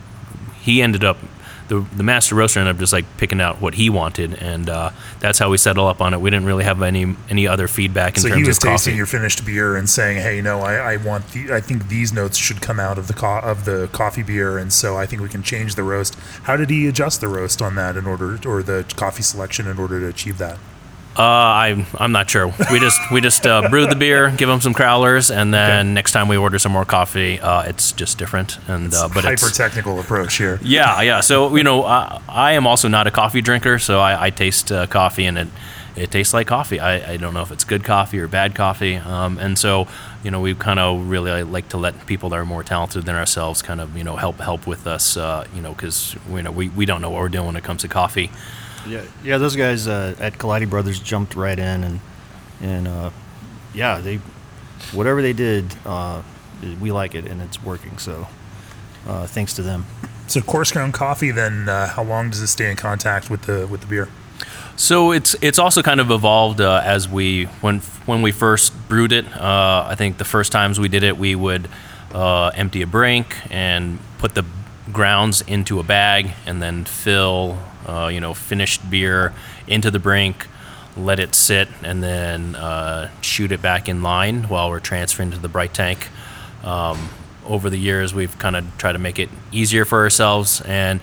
[0.62, 1.18] he ended up
[1.68, 4.92] the the master roaster ended up just like picking out what he wanted, and uh,
[5.20, 6.22] that's how we settled up on it.
[6.22, 8.74] We didn't really have any any other feedback in so terms he was of coffee.
[8.74, 12.14] tasting your finished beer and saying, "Hey, no, I, I want the, I think these
[12.14, 15.22] notes should come out of the co- of the coffee beer, and so I think
[15.22, 18.40] we can change the roast." How did he adjust the roast on that in order,
[18.48, 20.58] or the coffee selection in order to achieve that?
[21.18, 22.48] Uh, I I'm not sure.
[22.72, 26.12] We just we just uh, brew the beer, give them some crowlers, and then next
[26.12, 28.58] time we order some more coffee, uh, it's just different.
[28.68, 30.60] And uh, but it's a Hyper technical approach here.
[30.62, 31.22] yeah yeah.
[31.22, 34.72] So you know I, I am also not a coffee drinker, so I, I taste
[34.74, 35.48] uh, coffee and it
[35.96, 36.82] it tastes like coffee.
[36.82, 38.96] I, I don't know if it's good coffee or bad coffee.
[38.96, 39.88] Um, and so
[40.22, 43.16] you know we kind of really like to let people that are more talented than
[43.16, 45.16] ourselves kind of you know help help with us.
[45.16, 47.64] Uh, you know because you know we, we don't know what we're doing when it
[47.64, 48.30] comes to coffee.
[48.88, 49.38] Yeah, yeah.
[49.38, 52.00] Those guys uh, at Kaladi Brothers jumped right in, and
[52.62, 53.10] and uh,
[53.74, 54.20] yeah, they
[54.92, 56.22] whatever they did, uh,
[56.80, 57.98] we like it, and it's working.
[57.98, 58.28] So
[59.08, 59.86] uh, thanks to them.
[60.28, 61.32] So coarse ground coffee.
[61.32, 64.10] Then uh, how long does it stay in contact with the with the beer?
[64.76, 69.12] So it's it's also kind of evolved uh, as we when when we first brewed
[69.12, 69.26] it.
[69.36, 71.70] Uh, I think the first times we did it, we would
[72.14, 74.46] uh, empty a brink and put the
[74.92, 79.34] grounds into a bag, and then fill uh, you know finished beer
[79.68, 80.48] into the brink,
[80.98, 85.38] let it sit, and then uh, shoot it back in line while we're transferring to
[85.38, 86.10] the bright tank.
[86.64, 87.10] Um,
[87.46, 91.02] over the years, we've kind of tried to make it easier for ourselves and.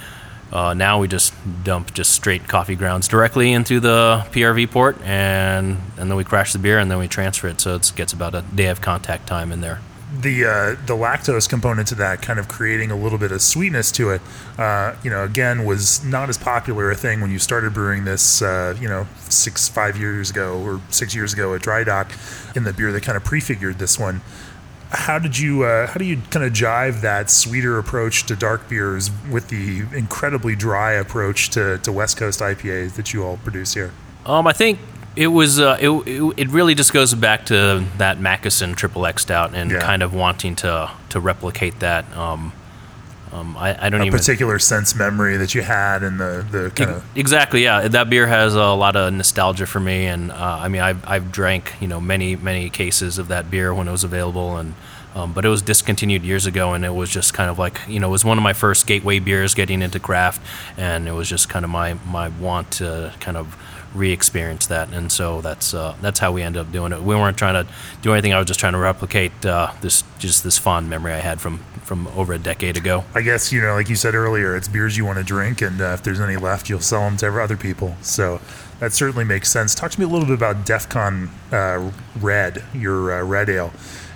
[0.52, 1.32] Uh, now we just
[1.64, 6.52] dump just straight coffee grounds directly into the PRV port, and and then we crash
[6.52, 7.58] the beer, and then we transfer it.
[7.58, 9.80] So it gets about a day of contact time in there.
[10.20, 10.50] The uh,
[10.86, 14.20] the lactose component to that kind of creating a little bit of sweetness to it
[14.58, 18.42] uh, you know again was not as popular a thing when you started brewing this
[18.42, 22.12] uh, you know six five years ago or six years ago at dry dock
[22.54, 24.20] in the beer that kind of prefigured this one.
[24.90, 28.68] How did you uh, how do you kind of jive that sweeter approach to dark
[28.68, 33.72] beers with the incredibly dry approach to, to west coast ipas that you all produce
[33.72, 33.92] here?
[34.26, 34.78] Um, I think
[35.16, 39.22] it was uh, it, it, it really just goes back to that Mackeson Triple X
[39.22, 39.80] Stout and Yeah.
[39.80, 42.04] kind of wanting to to replicate that.
[42.16, 42.52] Um,
[43.32, 46.70] um, I, I don't a even particular sense memory that you had and the, the
[46.74, 47.88] kind of Exactly, yeah.
[47.88, 51.32] That beer has a lot of nostalgia for me, and uh, I mean, I've, I've
[51.32, 54.74] drank you know many many cases of that beer when it was available, and
[55.14, 58.00] um, but it was discontinued years ago, and it was just kind of like you
[58.00, 60.42] know it was one of my first gateway beers getting into craft,
[60.76, 63.56] and it was just kind of my my want to kind of
[63.94, 67.02] re-experience that, and so that's uh, that's how we ended up doing it.
[67.02, 67.70] We weren't trying to
[68.00, 68.32] do anything.
[68.32, 71.58] I was just trying to replicate uh, this just this fond memory I had from
[71.82, 73.04] from over a decade ago.
[73.14, 75.80] I guess you know, like you said earlier, it's beers you want to drink, and
[75.80, 77.96] uh, if there's any left, you'll sell them to other people.
[78.02, 78.40] So
[78.80, 79.74] that certainly makes sense.
[79.74, 83.72] Talk to me a little bit about DefCon uh, Red, your uh, red ale.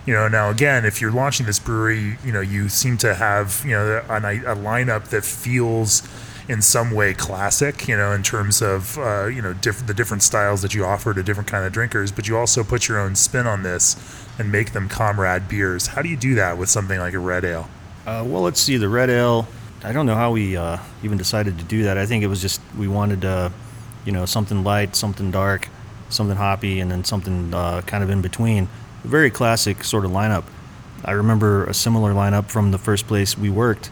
[0.06, 3.62] You know, now again, if you're launching this brewery, you know, you seem to have
[3.64, 6.02] you know a, a lineup that feels
[6.48, 7.88] in some way classic.
[7.88, 11.14] You know, in terms of uh, you know diff- the different styles that you offer
[11.14, 13.96] to different kind of drinkers, but you also put your own spin on this
[14.38, 15.88] and make them comrade beers.
[15.88, 17.68] How do you do that with something like a red ale?
[18.06, 19.48] Uh, well, let's see the red ale.
[19.82, 21.98] I don't know how we uh, even decided to do that.
[21.98, 23.50] I think it was just we wanted, uh,
[24.04, 25.68] you know, something light, something dark,
[26.08, 28.68] something hoppy, and then something uh, kind of in between.
[29.04, 30.44] A very classic sort of lineup.
[31.04, 33.90] I remember a similar lineup from the first place we worked,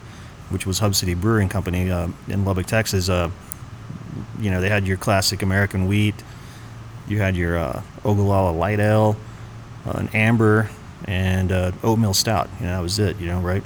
[0.49, 3.09] which was Hub City Brewing Company uh, in Lubbock, Texas.
[3.09, 3.29] Uh,
[4.39, 6.15] you know, they had your classic American wheat.
[7.07, 9.15] You had your uh, Ogallala Light Ale,
[9.85, 10.69] uh, an amber,
[11.05, 12.49] and uh, oatmeal stout.
[12.59, 13.19] You know, that was it.
[13.19, 13.63] You know, right?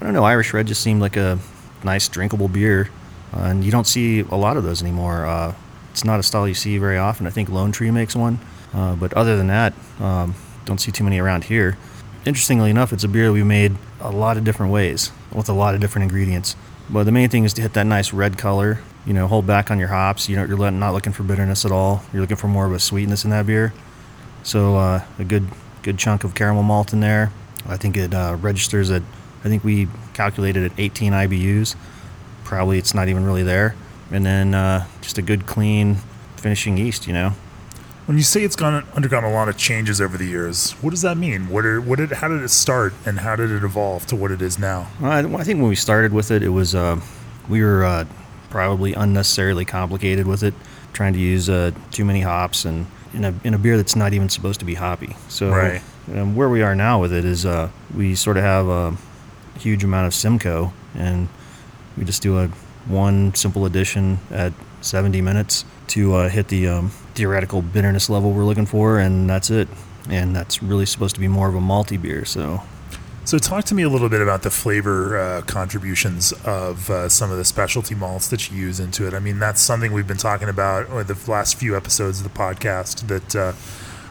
[0.00, 0.24] I don't know.
[0.24, 1.38] Irish Red just seemed like a
[1.84, 2.90] nice drinkable beer,
[3.32, 5.54] uh, and you don't see a lot of those anymore.
[5.90, 7.26] It's not a style you see very often.
[7.26, 8.38] I think Lone Tree makes one,
[8.72, 10.34] but other than that, um,
[10.66, 11.78] don't see too many around here.
[12.26, 15.76] Interestingly enough, it's a beer we made a lot of different ways with a lot
[15.76, 16.56] of different ingredients.
[16.90, 18.80] But the main thing is to hit that nice red color.
[19.06, 20.28] You know, hold back on your hops.
[20.28, 22.02] You know, you're not looking for bitterness at all.
[22.12, 23.72] You're looking for more of a sweetness in that beer.
[24.42, 25.46] So uh, a good
[25.82, 27.30] good chunk of caramel malt in there.
[27.64, 29.02] I think it uh, registers at.
[29.44, 31.76] I think we calculated at 18 IBUs.
[32.42, 33.76] Probably it's not even really there.
[34.10, 35.98] And then uh, just a good clean
[36.36, 37.06] finishing yeast.
[37.06, 37.32] You know.
[38.06, 41.02] When you say it's gone undergone a lot of changes over the years, what does
[41.02, 41.48] that mean?
[41.48, 44.30] What are, what did how did it start and how did it evolve to what
[44.30, 44.86] it is now?
[45.02, 47.00] I, I think when we started with it, it was uh,
[47.48, 48.04] we were uh,
[48.48, 50.54] probably unnecessarily complicated with it,
[50.92, 54.12] trying to use uh, too many hops and in a in a beer that's not
[54.12, 55.16] even supposed to be hoppy.
[55.28, 55.82] So Right.
[56.14, 58.96] um, where we are now with it is uh, we sort of have a
[59.58, 61.28] huge amount of Simcoe, and
[61.98, 62.46] we just do a
[62.86, 68.44] one simple addition at 70 minutes to uh, hit the um, theoretical bitterness level we're
[68.44, 69.68] looking for, and that's it.
[70.08, 72.24] And that's really supposed to be more of a malty beer.
[72.24, 72.62] So
[73.24, 77.32] So talk to me a little bit about the flavor uh, contributions of uh, some
[77.32, 79.14] of the specialty malts that you use into it.
[79.14, 82.38] I mean, that's something we've been talking about with the last few episodes of the
[82.38, 83.52] podcast that uh,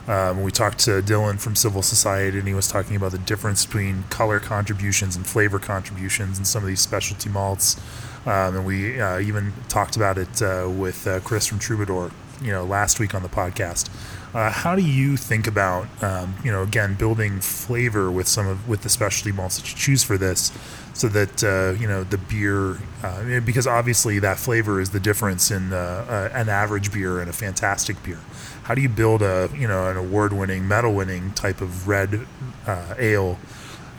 [0.08, 3.66] Um, we talked to Dylan from Civil Society, and he was talking about the difference
[3.66, 7.78] between color contributions and flavor contributions in some of these specialty malts.
[8.26, 12.52] Um, and we uh, even talked about it uh, with uh, Chris from Troubadour, you
[12.52, 13.90] know, last week on the podcast.
[14.34, 18.68] Uh, how do you think about, um, you know, again, building flavor with some of
[18.68, 20.52] with the specialty malts that you choose for this,
[20.94, 25.52] so that uh, you know the beer, uh, because obviously that flavor is the difference
[25.52, 28.20] in uh, uh, an average beer and a fantastic beer.
[28.64, 32.28] How do you build a, you know, an award-winning, medal-winning type of red
[32.68, 33.38] uh, ale,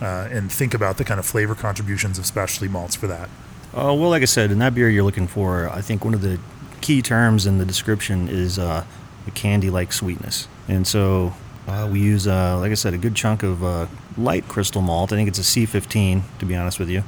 [0.01, 3.31] and think about the kind of flavor contributions of specialty malts for that?
[3.73, 6.21] Uh, well, like I said, in that beer you're looking for, I think one of
[6.21, 6.39] the
[6.81, 8.85] key terms in the description is uh,
[9.27, 11.35] a candy-like sweetness, and so
[11.69, 15.13] uh, we use, uh, like I said, a good chunk of uh, light crystal malt.
[15.13, 17.03] I think it's a C15, to be honest with you.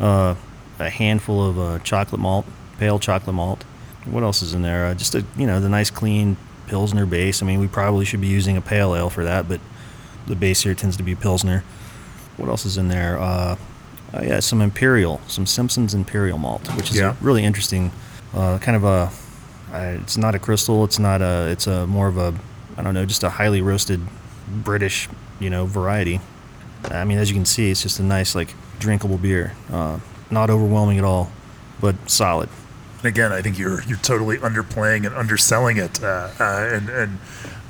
[0.00, 0.34] Uh,
[0.80, 2.44] a handful of uh, chocolate malt,
[2.78, 3.62] pale chocolate malt.
[4.04, 4.86] What else is in there?
[4.86, 6.36] Uh, just a you know the nice clean
[6.66, 7.42] pilsner base.
[7.42, 9.60] I mean, we probably should be using a pale ale for that, but
[10.26, 11.62] the base here tends to be pilsner.
[12.36, 13.18] What else is in there?
[13.18, 13.56] Uh,
[14.12, 17.14] uh, yeah, some imperial, some Simpsons imperial malt, which is Yeah.
[17.20, 17.92] really interesting,
[18.34, 19.10] uh, kind of a.
[19.72, 20.84] Uh, it's not a crystal.
[20.84, 21.48] It's not a.
[21.50, 22.34] It's a more of a.
[22.76, 24.00] I don't know, just a highly roasted
[24.48, 25.08] British,
[25.38, 26.20] you know, variety.
[26.90, 29.54] I mean, as you can see, it's just a nice, like, drinkable beer.
[29.72, 31.30] Uh, not overwhelming at all,
[31.80, 32.48] but solid.
[32.98, 37.18] And again, I think you're you're totally underplaying and underselling it, uh, uh, and and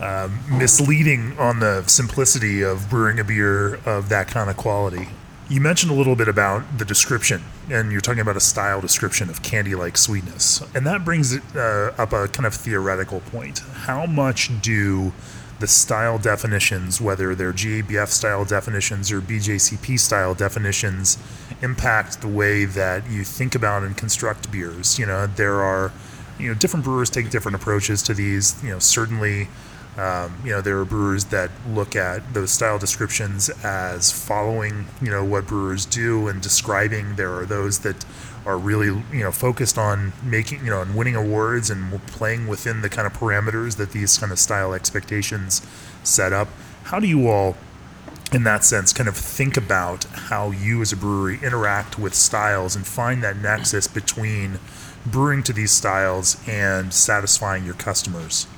[0.01, 5.09] um, misleading on the simplicity of brewing a beer of that kind of quality.
[5.55, 9.31] You mentioned a little bit about the description, and you're talking about a style description
[9.31, 13.61] of candy-like sweetness, and that brings uh, up a kind of theoretical point.
[13.61, 15.13] How much do
[15.61, 21.19] the style definitions, whether they're GABF style definitions or BJCP style definitions,
[21.63, 24.99] impact the way that you think about and construct beers.
[24.99, 25.93] You know, there are,
[26.37, 28.61] you know, different brewers take different approaches to these.
[28.61, 29.47] You know, certainly,
[29.97, 35.11] um, you know, there are brewers that look at those style descriptions as following, you
[35.11, 37.17] know, what brewers do and describing.
[37.17, 38.05] There are those that
[38.45, 42.83] are really, you know, focused on making, you know, and winning awards and playing within
[42.83, 45.63] the kind of parameters that these kind of style expectations
[46.03, 46.49] set up.
[46.85, 47.57] How do you all
[48.33, 52.75] in that sense, kind of think about how you as a brewery interact with styles
[52.75, 54.59] and find that nexus between
[55.07, 58.49] brewing to these styles and satisfying your customers.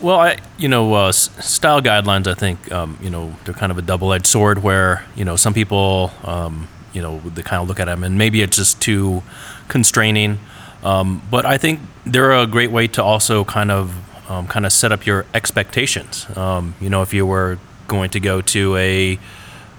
[0.00, 2.26] Well, I you know uh, style guidelines.
[2.26, 4.62] I think um, you know they're kind of a double-edged sword.
[4.62, 8.16] Where you know some people um, you know they kind of look at them and
[8.16, 9.22] maybe it's just too
[9.68, 10.38] constraining.
[10.84, 14.72] Um, but I think they're a great way to also kind of um, kind of
[14.72, 16.26] set up your expectations.
[16.36, 19.18] Um, you know, if you were going to go to a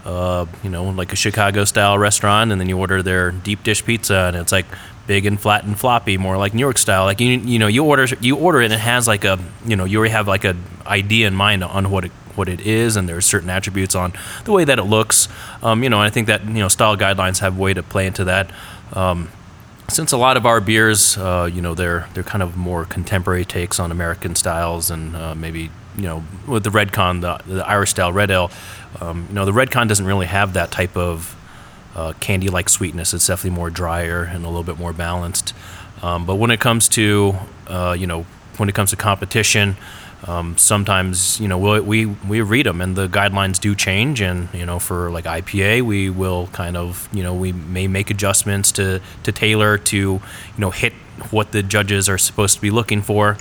[0.05, 3.85] uh, you know, like a Chicago style restaurant, and then you order their deep dish
[3.85, 4.65] pizza, and it's like
[5.09, 7.05] big and flat and floppy, more like New York style.
[7.05, 9.75] Like you, you know, you order you order it, and it has like a, you
[9.75, 10.55] know, you already have like a
[10.85, 14.13] idea in mind on what it what it is, and there's certain attributes on
[14.45, 15.27] the way that it looks.
[15.63, 18.23] Um, you know, I think that you know style guidelines have way to play into
[18.25, 18.51] that.
[18.93, 19.29] Um,
[19.87, 23.45] since a lot of our beers, uh, you know, they're they're kind of more contemporary
[23.45, 27.89] takes on American styles, and uh, maybe you know, with the Redcon, the, the Irish
[27.89, 28.51] style red ale,
[29.01, 31.35] um, you know, the Redcon doesn't really have that type of
[31.95, 33.13] uh, candy-like sweetness.
[33.13, 35.53] It's definitely more drier and a little bit more balanced.
[36.01, 37.35] Um, but when it comes to,
[37.67, 38.23] uh, you know,
[38.57, 39.75] when it comes to competition,
[40.27, 44.21] um, sometimes you know we, we we read them and the guidelines do change.
[44.21, 48.09] And you know, for like IPA, we will kind of you know we may make
[48.09, 50.21] adjustments to to tailor to you
[50.57, 50.93] know hit
[51.31, 53.37] what the judges are supposed to be looking for.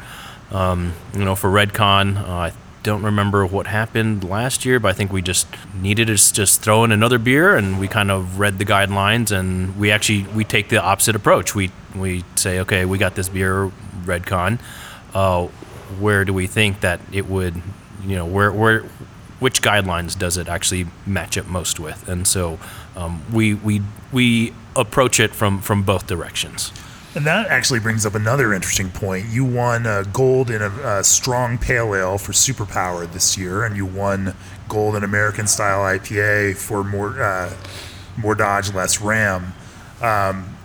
[0.51, 2.51] Um, you know, for Redcon, uh,
[2.83, 6.85] don't remember what happened last year, but I think we just needed to just throw
[6.85, 10.68] in another beer, and we kind of read the guidelines, and we actually we take
[10.68, 11.55] the opposite approach.
[11.55, 13.70] We we say, okay, we got this beer,
[14.05, 14.59] Redcon.
[15.14, 15.47] Uh,
[15.99, 17.61] where do we think that it would,
[18.05, 18.81] you know, where where
[19.41, 22.09] which guidelines does it actually match up most with?
[22.09, 22.59] And so
[22.97, 26.72] um, we we we approach it from from both directions.
[27.19, 29.27] And that actually brings up another interesting point.
[29.27, 33.77] You won uh, gold in a, a strong pale ale for Superpower this year, and
[33.77, 34.37] you won
[34.69, 37.53] gold in American style IPA for more uh,
[38.16, 39.53] more Dodge, less Ram.
[40.01, 40.57] Um,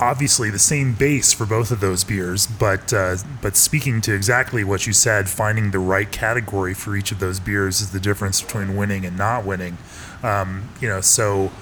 [0.00, 4.64] obviously, the same base for both of those beers, but uh, but speaking to exactly
[4.64, 8.42] what you said, finding the right category for each of those beers is the difference
[8.42, 9.78] between winning and not winning.
[10.24, 11.52] Um, you know, so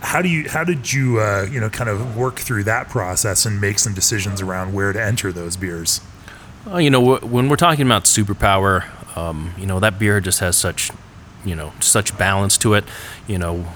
[0.00, 3.46] how do you how did you uh, you know kind of work through that process
[3.46, 6.00] and make some decisions around where to enter those beers?
[6.66, 8.84] Uh, you know, when we're talking about superpower,
[9.16, 10.90] um, you know that beer just has such,
[11.44, 12.84] you know, such balance to it.
[13.26, 13.66] You know,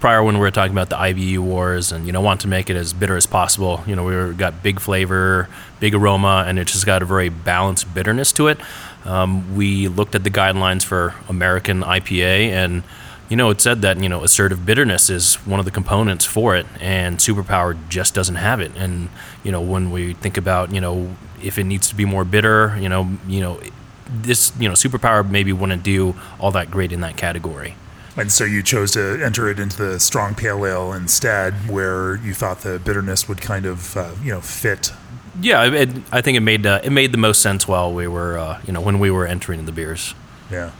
[0.00, 2.70] prior when we were talking about the IBU wars and you know want to make
[2.70, 3.82] it as bitter as possible.
[3.86, 5.48] You know, we were, got big flavor,
[5.80, 8.58] big aroma, and it just got a very balanced bitterness to it.
[9.04, 12.82] um, we looked at the guidelines for American IPA, and
[13.28, 16.56] you know, it said that you know assertive bitterness is one of the components for
[16.56, 18.72] it, and Superpower just doesn't have it.
[18.76, 19.08] And
[19.44, 22.76] you know, when we think about you know if it needs to be more bitter,
[22.80, 23.60] you know, you know,
[24.08, 27.74] this you know Superpower maybe wouldn't do all that great in that category.
[28.16, 32.34] And so you chose to enter it into the strong pale ale instead, where you
[32.34, 34.92] thought the bitterness would kind of uh, you know fit.
[35.40, 38.38] Yeah, it, I think it made uh, it made the most sense while we were
[38.38, 40.14] uh, you know when we were entering the beers.
[40.50, 40.72] Yeah.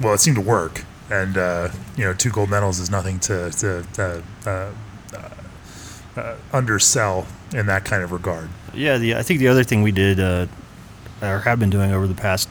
[0.00, 3.50] Well, it seemed to work, and uh, you know, two gold medals is nothing to
[3.50, 4.70] to uh, uh,
[6.16, 8.48] uh, undersell in that kind of regard.
[8.72, 10.46] Yeah, the, I think the other thing we did uh,
[11.22, 12.48] or have been doing over the past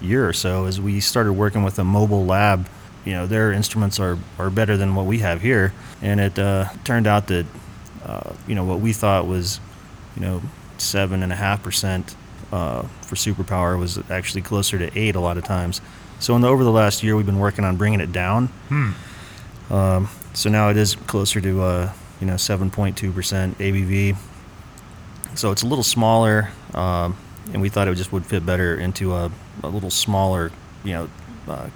[0.00, 2.68] year or so is we started working with a mobile lab.
[3.04, 5.72] You know, their instruments are, are better than what we have here,
[6.02, 6.34] and it
[6.84, 7.46] turned out that
[8.46, 9.60] you know what we thought was
[10.14, 10.42] you know
[10.78, 12.14] seven and a half percent
[13.08, 15.80] for superpower was actually closer to eight a lot of times.
[16.20, 18.48] So in the, over the last year, we've been working on bringing it down.
[18.68, 18.90] Hmm.
[19.72, 24.16] Um, so now it is closer to uh, you know 7.2% ABV.
[25.34, 27.16] So it's a little smaller, um,
[27.52, 29.30] and we thought it just would fit better into a,
[29.62, 30.50] a little smaller,
[30.84, 31.10] you know,
[31.48, 31.68] uh,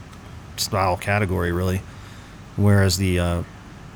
[0.57, 1.83] style category really.
[2.57, 3.43] Whereas the uh,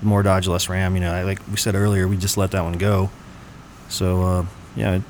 [0.03, 2.62] more Dodge less Ram, you know, I, like we said earlier, we just let that
[2.62, 3.11] one go.
[3.89, 5.01] So uh, yeah,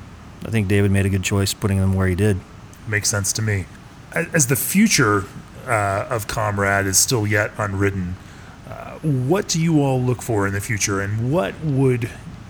[0.45, 2.39] I think David made a good choice putting them where he did.
[2.87, 3.65] Makes sense to me.
[4.13, 5.25] As the future
[5.65, 8.15] uh, of Comrade is still yet unwritten,
[8.69, 12.09] uh, what do you all look for in the future, and what would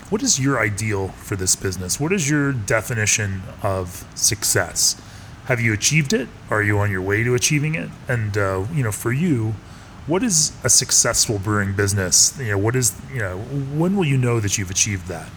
[0.10, 2.00] what is your ideal for this business?
[2.00, 5.00] What is your definition of success?
[5.46, 6.30] Have you achieved it?
[6.50, 7.90] Are you on your way to achieving it?
[8.08, 9.56] And uh, you know, for you,
[10.06, 12.38] what is a successful brewing business?
[12.40, 15.30] You know, what is you know, when will you know that you've achieved that?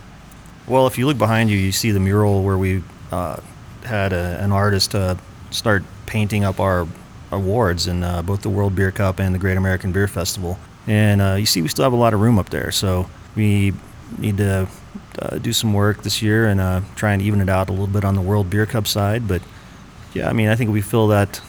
[0.70, 3.40] Well, if you look behind you, you see the mural where we uh,
[3.82, 5.16] had a, an artist uh,
[5.50, 6.86] start painting up our
[7.32, 10.60] awards in uh, both the World Beer Cup and the Great American Beer Festival.
[10.86, 12.70] And uh, you see, we still have a lot of room up there.
[12.70, 13.72] So we
[14.16, 14.68] need to
[15.18, 17.88] uh, do some work this year and uh, try and even it out a little
[17.88, 19.26] bit on the World Beer Cup side.
[19.26, 19.42] But
[20.14, 21.40] yeah, I mean, I think if we fill that,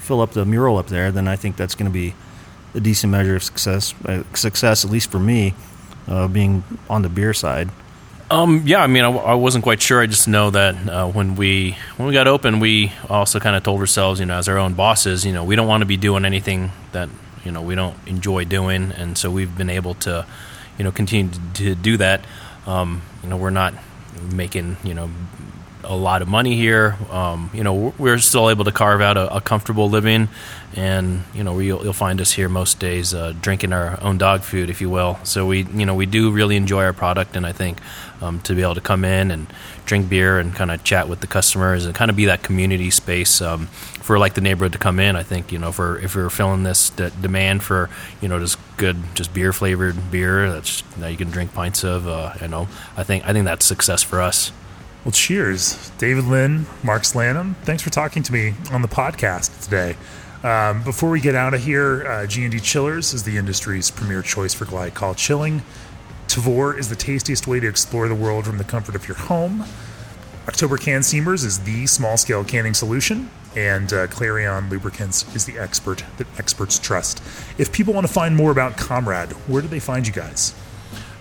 [0.00, 2.14] fill up the mural up there, then I think that's going to be
[2.74, 3.94] a decent measure of success.
[4.34, 5.54] Success, at least for me,
[6.30, 7.70] being on the beer side.
[8.28, 10.00] Um, yeah, I mean, I, I, wasn't quite sure.
[10.00, 13.62] I just know that uh, when we when we got open, we also kind of
[13.62, 15.96] told ourselves, you know, as our own bosses, you know, we don't want to be
[15.96, 17.08] doing anything that
[17.44, 20.26] you know we don't enjoy doing, and so we've been able to,
[20.76, 22.24] you know, continue to, do that.
[22.66, 23.74] Um, you know, we're not
[24.32, 25.08] making you know
[25.86, 26.96] a lot of money here.
[27.10, 30.28] Um, you know, we're still able to carve out a, a comfortable living,
[30.74, 34.42] and you know, you'll, you'll find us here most days uh, drinking our own dog
[34.42, 35.18] food, if you will.
[35.24, 37.78] So we, you know, we do really enjoy our product, and I think
[38.20, 39.46] um, to be able to come in and
[39.84, 42.90] drink beer and kind of chat with the customers and kind of be that community
[42.90, 45.16] space um, for like the neighborhood to come in.
[45.16, 47.88] I think you know, for if we're filling this d- demand for
[48.20, 52.06] you know just good, just beer flavored beer that's that you can drink pints of,
[52.08, 54.52] uh, you know, I think I think that's success for us.
[55.06, 55.92] Well, cheers.
[55.98, 59.96] David Lin, Marks Lanham, thanks for talking to me on the podcast today.
[60.42, 64.52] Um, before we get out of here, uh, G&D Chillers is the industry's premier choice
[64.52, 65.62] for glycol chilling.
[66.26, 69.64] Tavour is the tastiest way to explore the world from the comfort of your home.
[70.48, 76.02] Oktober Can Seamers is the small-scale canning solution, and uh, Clarion Lubricants is the expert
[76.16, 77.22] that experts trust.
[77.58, 80.52] If people want to find more about Comrade, where do they find you guys?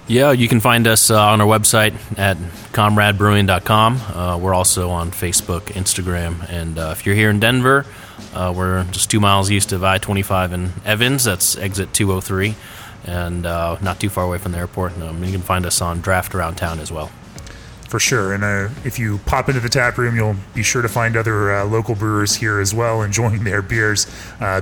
[0.08, 2.38] Yeah, you can find us uh, on our website at
[2.74, 3.95] comradebrewing.com.
[3.95, 7.88] Uh, we're also on Facebook, Instagram, and uh, if you're here in Denver,
[8.36, 11.24] uh, we're just two miles east of I 25 in Evans.
[11.24, 12.53] That's exit 203,
[13.06, 14.95] and uh, not too far away from the airport.
[14.99, 17.08] Um, you can find us on Draft Around Town as well.
[17.89, 18.32] For sure.
[18.36, 21.64] And uh, if you pop into the tap room, you'll be sure to find other
[21.64, 24.06] local brewers here as well enjoying their beers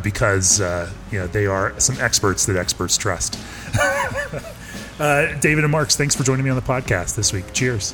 [0.04, 3.38] because you know, they are some experts that experts trust.
[5.00, 7.52] Uh, David and Marks, thanks for joining me on the podcast this week.
[7.54, 7.94] Cheers.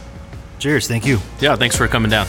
[0.60, 0.88] Cheers.
[0.88, 1.20] Thank you.
[1.40, 2.28] Yeah, thanks for coming down.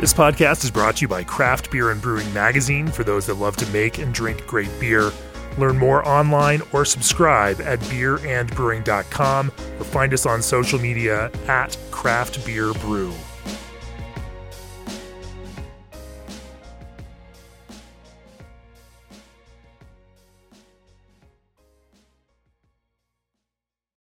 [0.00, 3.34] This podcast is brought to you by Craft Beer and Brewing Magazine for those that
[3.34, 5.10] love to make and drink great beer.
[5.56, 12.44] Learn more online or subscribe at beerandbrewing.com or find us on social media at Craft
[12.44, 13.12] Beer Brew.